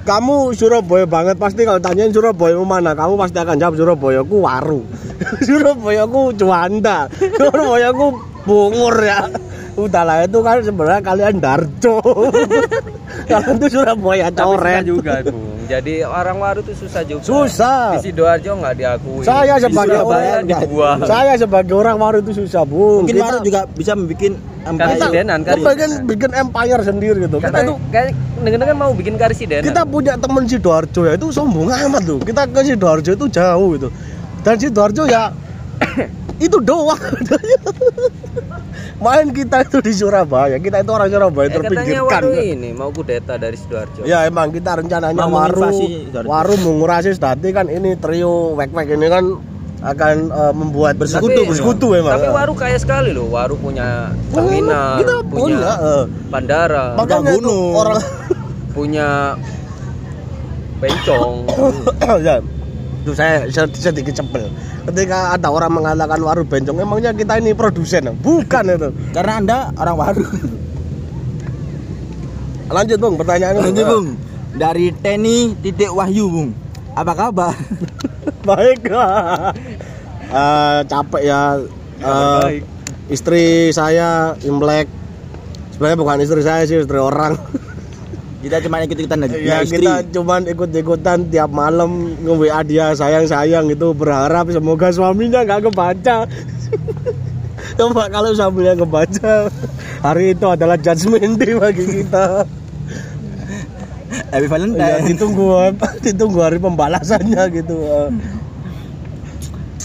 Kamu 0.00 0.52
Surabaya 0.52 1.06
banget 1.06 1.36
pasti 1.36 1.62
kalau 1.62 1.78
tanyain 1.78 2.10
Surabaya 2.10 2.58
mana, 2.58 2.92
kamu 2.92 3.14
pasti 3.16 3.38
akan 3.38 3.56
jawab 3.56 3.74
Surabaya 3.76 4.20
ku 4.20 4.42
waru. 4.42 4.84
Surabaya 5.46 6.04
ku 6.08 6.32
Juanda. 6.32 7.06
Surabaya 7.12 7.92
ku 7.92 8.16
bungur 8.42 8.96
ya. 8.98 9.28
Udah 9.78 10.02
lah 10.02 10.16
itu 10.24 10.38
kan 10.40 10.60
sebenarnya 10.60 11.00
kalian 11.00 11.36
Darjo. 11.38 12.00
kalian 13.30 13.54
tuh 13.58 13.70
Surabaya 13.70 14.28
coret. 14.32 14.82
juga 14.84 15.22
Bung. 15.24 15.60
Jadi 15.70 16.02
orang 16.02 16.42
waru 16.42 16.66
itu 16.66 16.74
susah 16.74 17.06
juga. 17.06 17.22
Susah. 17.22 17.94
Di 17.94 18.10
Sidoarjo 18.10 18.58
nggak 18.58 18.74
diakui. 18.74 19.22
Saya 19.22 19.54
Di 19.54 19.70
sebagai 19.70 20.02
Surabaya 20.02 20.30
orang 20.34 20.46
dibuang. 20.50 20.98
Saya 21.06 21.32
sebagai 21.38 21.74
orang 21.78 21.96
waru 21.96 22.18
itu 22.18 22.32
susah, 22.42 22.66
Bung. 22.66 23.06
Mungkin 23.06 23.14
Kita- 23.14 23.26
Waru 23.30 23.38
juga 23.46 23.60
bisa 23.70 23.92
membuat 23.94 24.34
empire. 24.60 24.98
Sidenan, 24.98 25.38
kita 25.40 25.54
kan? 25.54 25.60
bikin 25.62 25.90
bikin 26.04 26.30
empire 26.34 26.80
sendiri 26.82 27.18
gitu. 27.22 27.38
Kita 27.38 27.48
Kita 27.48 27.60
itu 27.62 27.74
kayak 27.88 28.08
dengar-dengar 28.40 28.76
mau 28.76 28.92
bikin 28.92 29.14
karisidenan. 29.14 29.62
kita 29.62 29.82
punya 29.84 30.14
temen 30.16 30.42
Sidoarjo 30.44 31.00
ya 31.04 31.12
itu 31.14 31.26
sombong 31.28 31.68
amat 31.68 32.02
tuh 32.02 32.18
kita 32.20 32.42
ke 32.48 32.60
Sidoarjo 32.64 33.10
itu 33.12 33.26
jauh 33.28 33.68
gitu 33.76 33.88
dan 34.40 34.54
Sidoarjo 34.56 35.04
ya 35.04 35.30
itu 36.44 36.56
doang 36.64 36.96
main 39.00 39.28
kita 39.32 39.64
itu 39.64 39.78
di 39.80 39.92
Surabaya 39.92 40.56
kita 40.56 40.80
itu 40.80 40.90
orang 40.92 41.08
Surabaya 41.08 41.48
Eh, 41.48 41.52
katanya 41.52 41.68
terpinggirkan 41.72 42.22
waru 42.24 42.30
ini 42.36 42.68
mau 42.72 42.90
kudeta 42.92 43.34
dari 43.36 43.56
Sidoarjo. 43.56 44.04
ya 44.04 44.24
emang 44.24 44.52
kita 44.52 44.80
rencananya 44.80 45.20
Mau 45.24 45.36
waru 45.40 45.68
waru 46.24 46.54
mengurasi 46.60 47.16
tadi 47.16 47.48
kan 47.52 47.68
ini 47.68 47.96
trio 47.96 48.56
wek 48.56 48.72
wek 48.72 48.88
ini 48.88 49.06
kan 49.08 49.24
akan 49.80 50.16
eh, 50.28 50.52
membuat 50.52 51.00
Bersekutu, 51.00 51.40
bersekutu 51.48 51.96
emang 51.96 52.12
Tapi 52.20 52.28
ya. 52.28 52.32
waru 52.36 52.52
kaya 52.52 52.76
sekali 52.76 53.16
loh. 53.16 53.32
Waru 53.32 53.56
punya 53.56 54.12
terminal, 54.28 55.00
kita 55.00 55.14
punya 55.24 55.40
punya 55.40 55.72
eh. 55.80 56.04
bandara, 56.28 56.84
makanya 57.00 57.32
itu 57.32 57.40
gunung. 57.40 57.72
orang 57.72 58.00
punya 58.76 59.08
bencong. 60.84 61.32
ya 62.28 62.36
itu 63.00 63.10
saya 63.10 63.44
sed- 63.46 63.72
sedikit 63.72 64.12
cepel 64.14 64.52
ketika 64.84 65.32
ada 65.32 65.48
orang 65.48 65.72
mengatakan 65.72 66.20
waru 66.20 66.42
bencong 66.42 66.76
emangnya 66.76 67.10
kita 67.10 67.36
ini 67.36 67.52
produsen 67.52 68.12
bukan 68.16 68.64
itu 68.68 68.88
Karena 69.10 69.32
Anda 69.36 69.58
orang 69.74 69.96
Waru. 69.96 70.24
lanjut 72.70 72.98
bung 72.98 73.14
pertanyaannya 73.16 73.60
Lanjut 73.62 73.86
Bung. 73.86 74.08
Dari 74.50 74.90
Teni 74.92 75.54
titik 75.56 75.88
Wahyu 75.88 76.26
Bung. 76.26 76.50
Apa 76.92 77.12
kabar? 77.14 77.54
baik 78.48 78.86
Eh, 80.30 80.80
capek 80.86 81.22
ya 81.24 81.58
Eh, 81.98 82.40
baik. 82.40 82.62
istri 83.08 83.44
saya 83.70 84.32
imlek 84.40 84.86
sebenarnya 85.70 85.98
bukan 85.98 86.18
istri 86.20 86.40
saya 86.40 86.62
sih 86.62 86.78
istri 86.78 86.96
orang 86.96 87.34
Kita 88.40 88.56
cuma 88.58 88.80
ikut-ikutan 88.80 89.20
aja. 89.20 89.36
ya 89.36 89.56
istri. 89.60 89.84
kita 89.84 90.00
cuman 90.10 90.48
ikut-ikutan 90.48 91.28
tiap 91.28 91.52
malam 91.52 91.90
nge 92.16 92.34
WA 92.34 92.60
dia 92.62 92.86
sayang-sayang 92.90 93.68
itu 93.68 93.92
berharap 93.92 94.48
semoga 94.48 94.88
suaminya 94.88 95.44
nggak 95.44 95.68
kebaca 95.68 96.24
coba 97.78 98.02
kalau 98.08 98.32
suaminya 98.32 98.72
kebaca 98.74 99.52
hari 100.00 100.32
itu 100.32 100.46
adalah 100.46 100.76
judgment 100.76 101.36
day 101.36 101.52
bagi 101.52 101.84
kita 101.84 102.48
Happy 104.30 104.42
ya, 104.42 104.48
Valentine. 104.48 105.04
ditunggu 105.06 105.46
ditunggu 106.00 106.38
hari 106.40 106.56
pembalasannya 106.56 107.42
gitu 107.52 107.76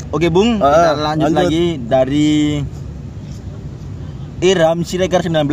Oke 0.10 0.32
Bung, 0.32 0.64
Ah, 0.64 0.72
kita 0.72 0.92
lanjut, 0.96 1.24
lanjut. 1.28 1.36
lagi 1.36 1.66
dari 1.82 2.32
Iram 4.44 4.84
Siregar 4.84 5.24
19. 5.24 5.48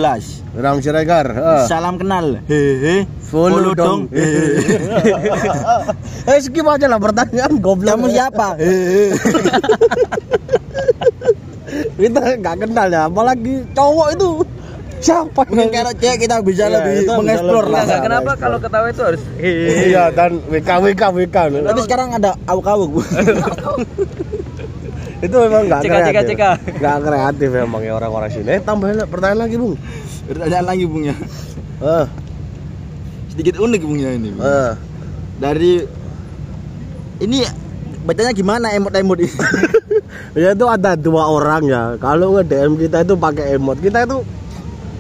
Ram 0.59 0.83
Siregar 0.83 1.27
ah. 1.39 1.63
Salam 1.71 2.03
kenal. 2.03 2.43
Hehe. 2.51 3.07
Follow 3.23 3.79
dong. 3.79 4.09
eh 6.31 6.39
skip 6.43 6.67
aja 6.67 6.91
lah 6.91 6.99
pertanyaan 6.99 7.63
goblok. 7.63 7.95
Kamu 7.95 8.07
siapa? 8.11 8.59
Hehe. 8.59 9.13
Kita 11.73 12.21
nggak 12.37 12.57
kenal 12.69 12.89
ya, 12.93 13.09
apalagi 13.09 13.65
cowok 13.73 14.09
itu 14.13 14.29
siapa? 15.01 15.41
Mungkin 15.49 15.73
kalau 15.73 15.93
cewek 15.97 16.19
kita 16.29 16.37
bisa 16.45 16.69
Iya, 16.69 16.75
lebih 16.79 16.95
mengeksplor 17.09 17.65
lah. 17.73 17.81
Enggak, 17.87 18.01
kenapa 18.05 18.29
Nah, 18.29 18.37
kalau 18.37 18.59
ketawa 18.61 18.87
itu 18.93 19.03
harus 19.03 19.23
Iya 19.41 20.03
dan 20.13 20.31
WK 20.53 20.69
WK 20.69 21.03
WK. 21.17 21.37
Tapi 21.65 21.81
sekarang 21.87 22.09
ada 22.13 22.37
awuk-awuk. 22.45 22.89
Bu. 22.93 23.01
itu 25.23 25.37
memang 25.39 25.63
nggak 25.71 25.81
kreatif. 25.81 26.07
ceka, 26.11 26.23
ceka. 26.27 26.51
Nggak 26.83 26.97
kreatif 27.01 27.49
memang 27.55 27.81
ya 27.81 27.93
orang-orang 27.95 28.29
sini. 28.29 28.49
Eh 28.51 28.61
tambahin 28.61 28.99
pertanyaan 29.07 29.47
lagi 29.47 29.55
bung. 29.55 29.75
Pertanyaan 30.23 30.67
lagi 30.67 30.85
Bung 30.87 31.03
ya. 31.03 31.17
Eh, 31.83 32.07
Sedikit 33.29 33.59
unik 33.59 33.81
Bung 33.83 33.99
ya 33.99 34.11
ini. 34.13 34.31
Bung. 34.31 34.43
eh. 34.43 34.73
Dari 35.39 35.73
ini 37.19 37.39
bacanya 38.03 38.33
gimana 38.33 38.67
emot-emot 38.73 39.19
ini? 39.19 39.31
Ya 40.33 40.57
itu 40.57 40.65
ada 40.65 40.97
dua 40.97 41.29
orang 41.29 41.69
ya. 41.69 41.83
Kalau 42.01 42.33
nge 42.35 42.49
DM 42.49 42.73
kita 42.81 43.05
itu 43.05 43.15
pakai 43.15 43.55
emot. 43.55 43.77
Kita 43.79 44.03
itu 44.03 44.25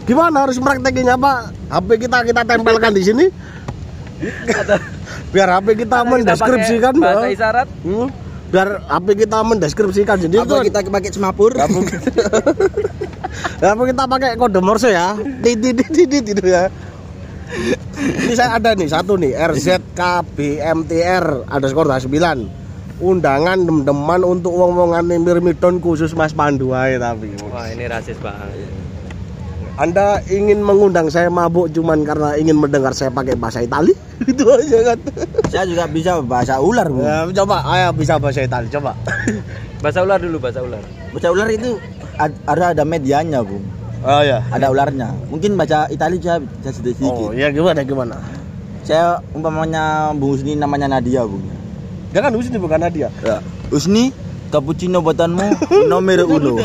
gimana 0.05 0.45
harus 0.45 0.61
praktekinnya 0.61 1.17
pak? 1.17 1.39
HP 1.73 1.89
kita 2.05 2.21
kita 2.23 2.41
tempelkan 2.45 2.93
di 2.93 3.03
sini. 3.03 3.25
Biar 5.33 5.49
HP 5.57 5.85
kita 5.85 6.05
mendeskripsikan. 6.05 6.93
bahasa 7.01 7.33
isyarat. 7.33 7.69
Hmm, 7.81 8.13
biar 8.53 8.85
HP 8.85 9.25
kita 9.25 9.41
mendeskripsikan 9.41 10.21
jadi 10.29 10.45
itu 10.45 10.53
Apa 10.53 10.61
kita 10.61 10.85
pakai 10.93 11.11
semapur? 11.11 11.57
apa 13.73 13.83
kita 13.89 14.05
pakai 14.05 14.37
kode 14.37 14.61
Morse 14.61 14.93
ya? 14.93 15.17
Titit 15.41 15.81
titit 15.89 16.37
itu 16.37 16.45
ya. 16.45 16.69
Ini 17.97 18.37
saya 18.37 18.61
ada 18.61 18.77
nih 18.77 18.93
satu 18.93 19.17
nih 19.17 19.33
RZKBMTR 19.37 21.49
ada 21.49 21.67
skor 21.69 21.89
9 21.89 22.63
undangan 23.03 23.59
dem-deman 23.59 24.23
untuk 24.23 24.55
wong-wongan 24.55 25.03
mirmidon 25.19 25.83
khusus 25.83 26.15
Mas 26.15 26.31
Pandu 26.31 26.71
ae 26.71 27.03
tapi. 27.03 27.35
Wah, 27.51 27.67
ini 27.75 27.91
rasis 27.91 28.15
banget. 28.23 28.55
Anda 29.81 30.21
ingin 30.29 30.61
mengundang 30.61 31.09
saya 31.09 31.33
mabuk 31.33 31.73
cuman 31.73 32.05
karena 32.05 32.37
ingin 32.37 32.61
mendengar 32.61 32.93
saya 32.93 33.09
pakai 33.09 33.33
bahasa 33.33 33.65
Itali? 33.65 33.97
Itu 34.31 34.45
aja 34.45 34.93
kan. 34.93 34.99
Saya 35.49 35.65
juga 35.65 35.89
bisa 35.89 36.21
bahasa 36.21 36.61
ular, 36.61 36.93
Bung. 36.93 37.01
Ya, 37.01 37.25
coba, 37.33 37.65
ayo 37.65 37.89
bisa 37.97 38.21
bahasa 38.21 38.45
Itali, 38.45 38.69
coba. 38.69 38.93
Bahasa 39.83 39.99
ular 40.07 40.23
dulu, 40.23 40.39
bahasa 40.39 40.63
ular. 40.63 40.79
Baca 41.11 41.29
ular 41.35 41.51
itu 41.51 41.75
ad- 42.15 42.39
ada 42.47 42.71
ada 42.71 42.85
medianya, 42.87 43.43
Bung. 43.43 43.67
Oh 44.07 44.23
ya. 44.23 44.39
Ada 44.55 44.71
ularnya. 44.71 45.11
Mungkin 45.27 45.59
baca 45.59 45.91
Itali 45.91 46.23
bisa, 46.23 46.39
bisa 46.39 46.71
sedikit. 46.71 47.11
Oh, 47.11 47.35
ya 47.35 47.51
gimana 47.51 47.83
gimana? 47.83 48.15
Saya 48.87 49.19
umpamanya 49.35 50.15
Bung 50.15 50.39
Usni 50.39 50.55
namanya 50.55 50.87
Nadia, 50.87 51.27
Bung. 51.27 51.43
Jangan 52.13 52.37
usni 52.37 52.61
bukan 52.61 52.79
Nadia. 52.79 53.09
Ya. 53.25 53.41
Usni, 53.73 54.13
cappuccino 54.53 55.01
buatanmu 55.03 55.49
nomor 55.91 56.21
uno. 56.29 56.61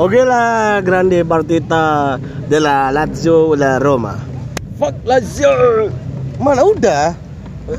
Oke 0.00 0.24
lah, 0.24 0.80
grande 0.80 1.20
partita 1.28 2.16
della 2.48 2.88
Lazio 2.88 3.52
la 3.52 3.76
Roma. 3.76 4.16
Fuck 4.80 5.04
Lazio. 5.04 5.52
Mana 6.40 6.64
udah? 6.64 7.12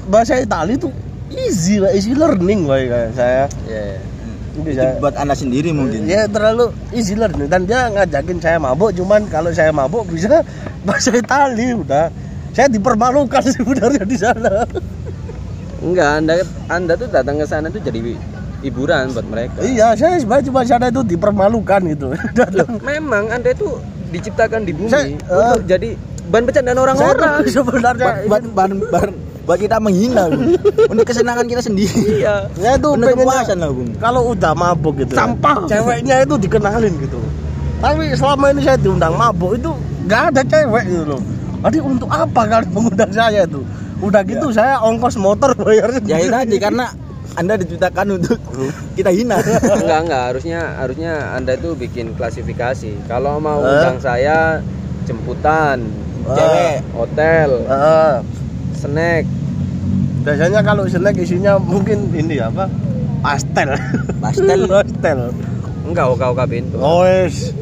Bahasa 0.06 0.38
Itali 0.38 0.78
tuh 0.78 0.94
easy 1.34 1.82
lah, 1.82 1.90
easy 1.98 2.14
learning 2.14 2.70
lah 2.70 2.78
kayak 2.78 3.12
saya. 3.18 3.46
Ya. 3.66 3.98
Ini 4.54 4.62
Itu 4.62 4.70
saya. 4.78 5.02
buat 5.02 5.18
anda 5.18 5.34
sendiri 5.34 5.74
mungkin. 5.74 6.06
Ya 6.06 6.30
terlalu 6.30 6.70
easy 6.94 7.18
learning 7.18 7.50
dan 7.50 7.66
dia 7.66 7.90
ngajakin 7.90 8.38
saya 8.38 8.62
mabuk 8.62 8.94
cuman 8.94 9.26
kalau 9.26 9.50
saya 9.50 9.74
mabuk 9.74 10.06
bisa 10.06 10.46
bahasa 10.86 11.10
Itali 11.18 11.74
udah. 11.74 12.14
Saya 12.54 12.70
dipermalukan 12.70 13.42
sebenarnya 13.58 14.06
di 14.06 14.18
sana. 14.22 14.70
Enggak, 15.82 16.22
Anda 16.22 16.34
Anda 16.70 16.94
tuh 16.94 17.10
datang 17.10 17.42
ke 17.42 17.50
sana 17.50 17.74
tuh 17.74 17.82
jadi 17.82 18.14
hiburan 18.62 19.10
buat 19.10 19.26
mereka. 19.26 19.58
iya, 19.62 19.91
saya 19.91 20.15
sebenarnya 20.15 20.45
cuma 20.47 20.62
sana 20.62 20.86
itu 20.88 21.02
dipermalukan 21.04 21.82
gitu. 21.88 22.08
Loh, 22.54 22.67
memang 22.80 23.28
Anda 23.28 23.52
itu 23.52 23.67
diciptakan 24.10 24.63
di 24.63 24.71
bumi 24.71 24.88
Saya- 24.88 25.17
untuk 25.17 25.65
jadi 25.65 25.89
bahan 26.28 26.43
bercandaan 26.43 26.80
orang-orang. 26.80 27.34
Sebenarnya 27.50 28.24
Buat 28.26 28.43
buat 28.47 28.69
buat, 28.88 29.10
buat 29.43 29.58
kita 29.58 29.78
menghina, 29.78 30.30
Bung. 30.30 30.54
Untuk 30.88 31.04
kesenangan 31.04 31.43
kita 31.43 31.60
sendiri. 31.60 31.91
Iya. 32.17 32.45
saya 32.54 32.78
tuh 32.78 32.93
Untuk 32.93 33.12
kepuasan 33.12 33.58
lah, 33.58 33.69
Bung. 33.69 33.89
kalau 33.97 34.32
udah 34.32 34.54
mabuk 34.54 34.93
gitu 34.97 35.12
ya, 35.12 35.19
Sampah. 35.19 35.65
ceweknya 35.65 36.15
itu 36.21 36.36
dikenalin 36.38 36.93
gitu 36.97 37.19
tapi 37.82 38.13
selama 38.13 38.54
ini 38.54 38.62
saya 38.62 38.78
diundang 38.78 39.17
mabuk 39.17 39.58
itu 39.58 39.74
nggak 40.06 40.21
ada 40.30 40.41
cewek 40.45 40.86
gitu 40.86 41.04
loh 41.08 41.21
Jadi 41.62 41.78
untuk 41.80 42.06
apa 42.08 42.41
kalian 42.43 42.69
mengundang 42.69 43.10
saya 43.10 43.41
itu 43.41 43.65
udah 43.97 44.21
gitu 44.21 44.47
saya 44.50 44.78
ongkos 44.80 45.17
motor 45.17 45.50
bayar 45.56 45.89
Ya 46.04 46.17
itu 46.17 46.30
tadi 46.30 46.56
karena 46.58 46.93
anda 47.34 47.56
diciptakan 47.56 48.08
untuk 48.13 48.36
kita 48.98 49.10
hina. 49.10 49.39
enggak 49.74 50.00
enggak 50.04 50.24
harusnya 50.30 50.60
harusnya 50.76 51.13
anda 51.32 51.56
itu 51.56 51.74
bikin 51.74 52.12
klasifikasi 52.13 52.91
kalau 53.06 53.38
mau 53.38 53.60
Eh? 53.60 53.72
undang 53.72 53.98
saya 53.98 54.60
jemputan 55.04 55.88
Cewek. 56.24 56.86
hotel 56.94 57.50
Heeh. 57.65 58.13
snack 58.74 59.24
biasanya 60.22 60.62
kalau 60.62 60.86
snack 60.86 61.17
isinya 61.17 61.58
mungkin 61.58 62.12
ini 62.12 62.38
apa 62.38 62.70
pastel 63.20 63.74
Pastel. 64.17 64.70
pastel 64.72 65.20
enggak 65.82 66.06
oka 66.08 66.26
oka 66.30 66.46
pintu 66.46 66.78
oh 66.78 67.02
yes. 67.02 67.56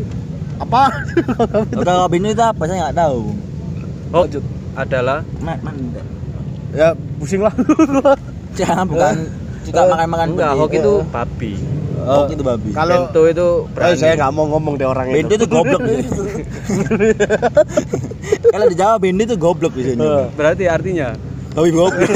apa 0.60 0.92
Udah 1.80 2.04
kabin 2.04 2.28
itu 2.28 2.44
apa? 2.44 2.68
Saya 2.68 2.78
nggak 2.84 2.98
tahu. 3.00 3.32
Oh 4.12 4.28
adalah 4.76 5.24
Man, 5.40 5.56
ya 6.72 6.92
pusing 7.16 7.40
lah 7.40 7.56
Jangan 8.54 8.84
bukan 8.86 9.16
suka 9.70 9.80
Eh, 9.80 9.88
makan-makan 9.88 10.28
enggak 10.34 10.52
hoki 10.56 10.78
itu 10.78 10.94
babi 11.08 11.54
Hoki 12.00 12.34
itu 12.34 12.42
babi. 12.42 12.70
kalau 12.72 12.96
bento 13.06 13.22
itu 13.24 13.48
Eh, 13.60 13.70
berani 13.76 13.96
saya 13.96 14.14
nggak 14.16 14.32
mau 14.32 14.46
ngomong 14.48 14.74
deh 14.76 14.88
orang 14.88 15.08
Bendo 15.12 15.34
itu 15.36 15.46
goblok. 15.46 15.82
Kalau 18.50 18.66
di 18.66 18.76
Jawa 18.76 18.96
Bendo 18.98 19.22
itu 19.22 19.36
goblok 19.36 19.74
di 19.74 19.84
sini. 19.86 20.00
Eh. 20.00 20.26
berarti 20.34 20.64
artinya 20.66 21.14
Babi 21.52 21.70
goblok. 21.70 21.94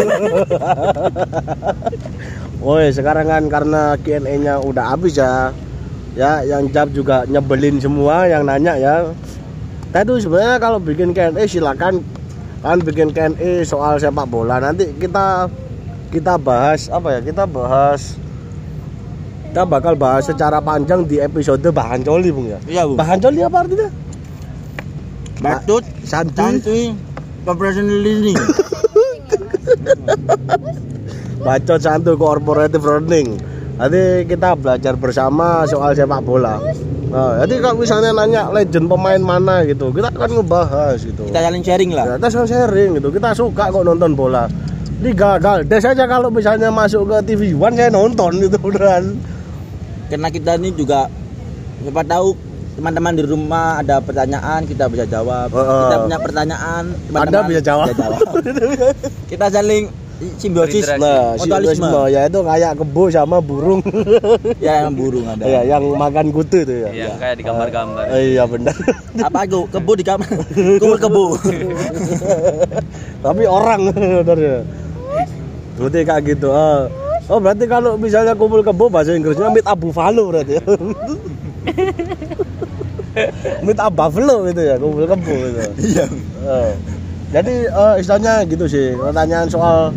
Woi, 2.64 2.90
sekarang 2.90 3.28
kan 3.28 3.44
karena 3.52 4.00
Q&A-nya 4.00 4.56
udah 4.58 4.96
habis 4.96 5.20
ya. 5.20 5.52
Ya, 6.14 6.46
yang 6.46 6.70
jawab 6.70 6.94
juga 6.94 7.26
nyebelin 7.26 7.76
semua 7.78 8.24
yang 8.24 8.46
nanya 8.46 8.78
ya. 8.78 8.96
Nah 9.92 10.00
itu 10.00 10.22
sebenarnya 10.22 10.58
kalau 10.58 10.80
bikin 10.80 11.12
Q&A 11.12 11.44
silakan 11.44 12.00
kan 12.62 12.78
bikin 12.80 13.12
Q&A 13.12 13.36
soal 13.62 13.98
sepak 13.98 14.26
bola. 14.26 14.62
Nanti 14.62 14.94
kita 14.96 15.50
kita 16.14 16.38
bahas 16.38 16.88
apa 16.88 17.18
ya? 17.18 17.20
Kita 17.20 17.44
bahas 17.44 18.16
kita 19.50 19.66
bakal 19.66 19.94
bahas 19.94 20.26
secara 20.26 20.58
panjang 20.58 21.06
di 21.06 21.18
episode 21.18 21.62
bahan 21.62 22.02
coli, 22.02 22.30
Bung 22.30 22.50
ya. 22.50 22.58
Iya, 22.66 22.86
Bung. 22.86 22.98
Bahan 22.98 23.18
coli 23.18 23.42
apa 23.42 23.58
artinya? 23.62 23.90
Batut, 25.38 25.84
Santuy. 26.02 26.34
santuy, 26.34 26.84
professionalism. 27.44 28.34
Bacot 31.44 31.80
santuy 31.82 32.16
cooperative 32.16 32.82
learning. 32.82 33.28
Nanti 33.76 34.24
kita 34.26 34.56
belajar 34.56 34.94
bersama 34.96 35.68
soal 35.68 35.92
sepak 35.94 36.24
bola. 36.24 36.62
Nah, 37.14 37.46
jadi 37.46 37.62
kalau 37.62 37.78
misalnya 37.78 38.10
nanya 38.10 38.50
legend 38.50 38.90
pemain 38.90 39.22
mana 39.22 39.62
gitu, 39.68 39.94
kita 39.94 40.10
akan 40.10 40.42
ngebahas 40.42 40.98
gitu. 40.98 41.30
Kita 41.30 41.46
saling 41.46 41.62
sharing 41.62 41.92
Ya, 41.94 41.98
lah. 42.10 42.18
kita 42.18 42.28
sama 42.32 42.46
sharing 42.50 42.98
gitu. 42.98 43.14
Kita 43.14 43.38
suka 43.38 43.70
kok 43.70 43.86
nonton 43.86 44.18
bola. 44.18 44.50
Ini 45.04 45.12
gagal. 45.20 45.68
Des 45.68 45.84
aja 45.84 46.08
kalau 46.08 46.32
misalnya 46.32 46.72
masuk 46.72 47.12
ke 47.12 47.36
TV 47.36 47.52
One 47.60 47.76
saya 47.76 47.92
nonton 47.92 48.40
gitu 48.40 48.56
beneran. 48.56 49.20
Karena 50.08 50.32
kita 50.32 50.56
ini 50.56 50.72
juga 50.72 51.12
siapa 51.84 52.08
tahu 52.08 52.32
teman-teman 52.80 53.12
di 53.12 53.28
rumah 53.28 53.84
ada 53.84 54.00
pertanyaan 54.00 54.64
kita 54.64 54.88
bisa 54.88 55.04
jawab. 55.04 55.52
Oh. 55.52 55.60
Kita 55.60 56.08
punya 56.08 56.20
pertanyaan 56.24 56.84
Anda 56.88 57.20
teman-teman 57.20 57.46
bisa 57.52 57.62
jawab. 57.68 57.92
kita 59.32 59.46
saling 59.52 59.92
simbiosis. 60.40 60.88
Nah, 60.96 61.36
mutualisme. 61.36 61.84
simbiosis 61.84 62.14
ya 62.16 62.22
itu 62.32 62.40
kayak 62.40 62.72
kebo 62.80 63.04
sama 63.12 63.38
burung. 63.44 63.84
ya 64.64 64.88
yang 64.88 64.96
burung 64.96 65.28
ada. 65.28 65.44
ya, 65.44 65.68
yang 65.68 65.84
makan 66.00 66.32
kutu 66.32 66.64
itu 66.64 66.88
ya. 66.88 67.12
yang 67.12 67.20
kayak 67.20 67.36
di 67.36 67.44
gambar-gambar 67.44 68.08
Eh, 68.08 68.40
iya 68.40 68.48
benar. 68.48 68.76
Apa 69.20 69.52
aku 69.52 69.68
kebo 69.68 69.92
di 70.00 70.04
kamar? 70.08 70.32
Kumpul 70.80 70.96
kebo. 70.96 71.36
Tapi 73.20 73.44
orang 73.44 73.92
benar 74.24 74.40
ya. 74.40 74.60
Berarti 75.78 76.00
kayak 76.06 76.22
gitu. 76.28 76.50
ah. 76.52 76.86
Oh, 77.32 77.40
berarti 77.40 77.66
kalau 77.66 77.96
misalnya 77.96 78.36
kumpul 78.36 78.60
kebo 78.60 78.92
bahasa 78.92 79.16
Inggrisnya 79.16 79.48
meet 79.48 79.64
a 79.64 79.74
buffalo 79.74 80.30
berarti. 80.30 80.60
meet 83.66 83.80
a 83.80 83.88
buffalo 83.88 84.44
itu 84.50 84.62
ya, 84.62 84.76
kumpul 84.76 85.08
kebo 85.08 85.34
itu. 85.34 85.62
Iya. 85.80 86.06
Eh. 86.44 86.72
Jadi 87.34 87.54
eh, 87.66 87.94
istilahnya 87.98 88.44
gitu 88.46 88.66
sih. 88.68 88.94
Pertanyaan 88.94 89.48
soal 89.48 89.90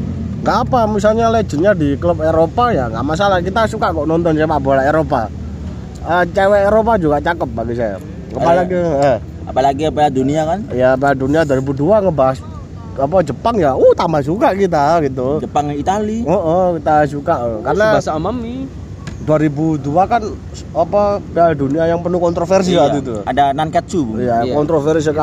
nggak 0.46 0.70
apa 0.70 0.80
misalnya 0.86 1.26
legendnya 1.26 1.74
di 1.74 1.98
klub 1.98 2.22
Eropa 2.22 2.70
ya 2.70 2.86
nggak 2.86 3.02
masalah 3.02 3.42
kita 3.42 3.66
suka 3.66 3.90
kok 3.90 4.06
nonton 4.06 4.38
sepak 4.38 4.62
bola 4.62 4.86
Eropa 4.86 5.26
Eh, 6.06 6.22
cewek 6.30 6.70
Eropa 6.70 6.94
juga 7.02 7.18
cakep 7.18 7.50
bagi 7.50 7.74
saya 7.74 7.98
apalagi 8.30 8.78
eh, 8.78 9.18
Apalagi 9.42 9.90
apa 9.90 10.06
dunia 10.06 10.46
kan? 10.46 10.62
ya 10.70 10.94
Piala 10.94 11.18
Dunia 11.18 11.42
2002 11.42 11.82
ngebahas 12.06 12.38
apa 12.98 13.16
Jepang 13.22 13.56
ya 13.56 13.72
uh 13.72 13.92
tambah 13.92 14.20
suka 14.20 14.52
kita 14.52 15.00
gitu 15.02 15.38
Jepang, 15.38 15.70
Itali. 15.70 16.24
oh, 16.24 16.32
oh, 16.32 16.66
kita 16.74 17.04
suka 17.06 17.34
eh. 17.38 17.60
karena 17.62 17.86
bahasa 17.94 18.12
amami 18.12 18.64
2002 19.22 19.80
kan 20.06 20.22
apa 20.72 21.02
Piala 21.18 21.52
Dunia 21.52 21.84
yang 21.84 21.98
penuh 21.98 22.18
kontroversi 22.18 22.72
Iya. 22.72 22.80
waktu 22.84 22.98
itu 23.00 23.14
Ada 23.22 23.44
nankatsu. 23.52 24.00
Bu. 24.04 24.12
ya 24.18 24.42
Iya. 24.42 24.54
kontroversi 24.54 25.02
sekali 25.02 25.14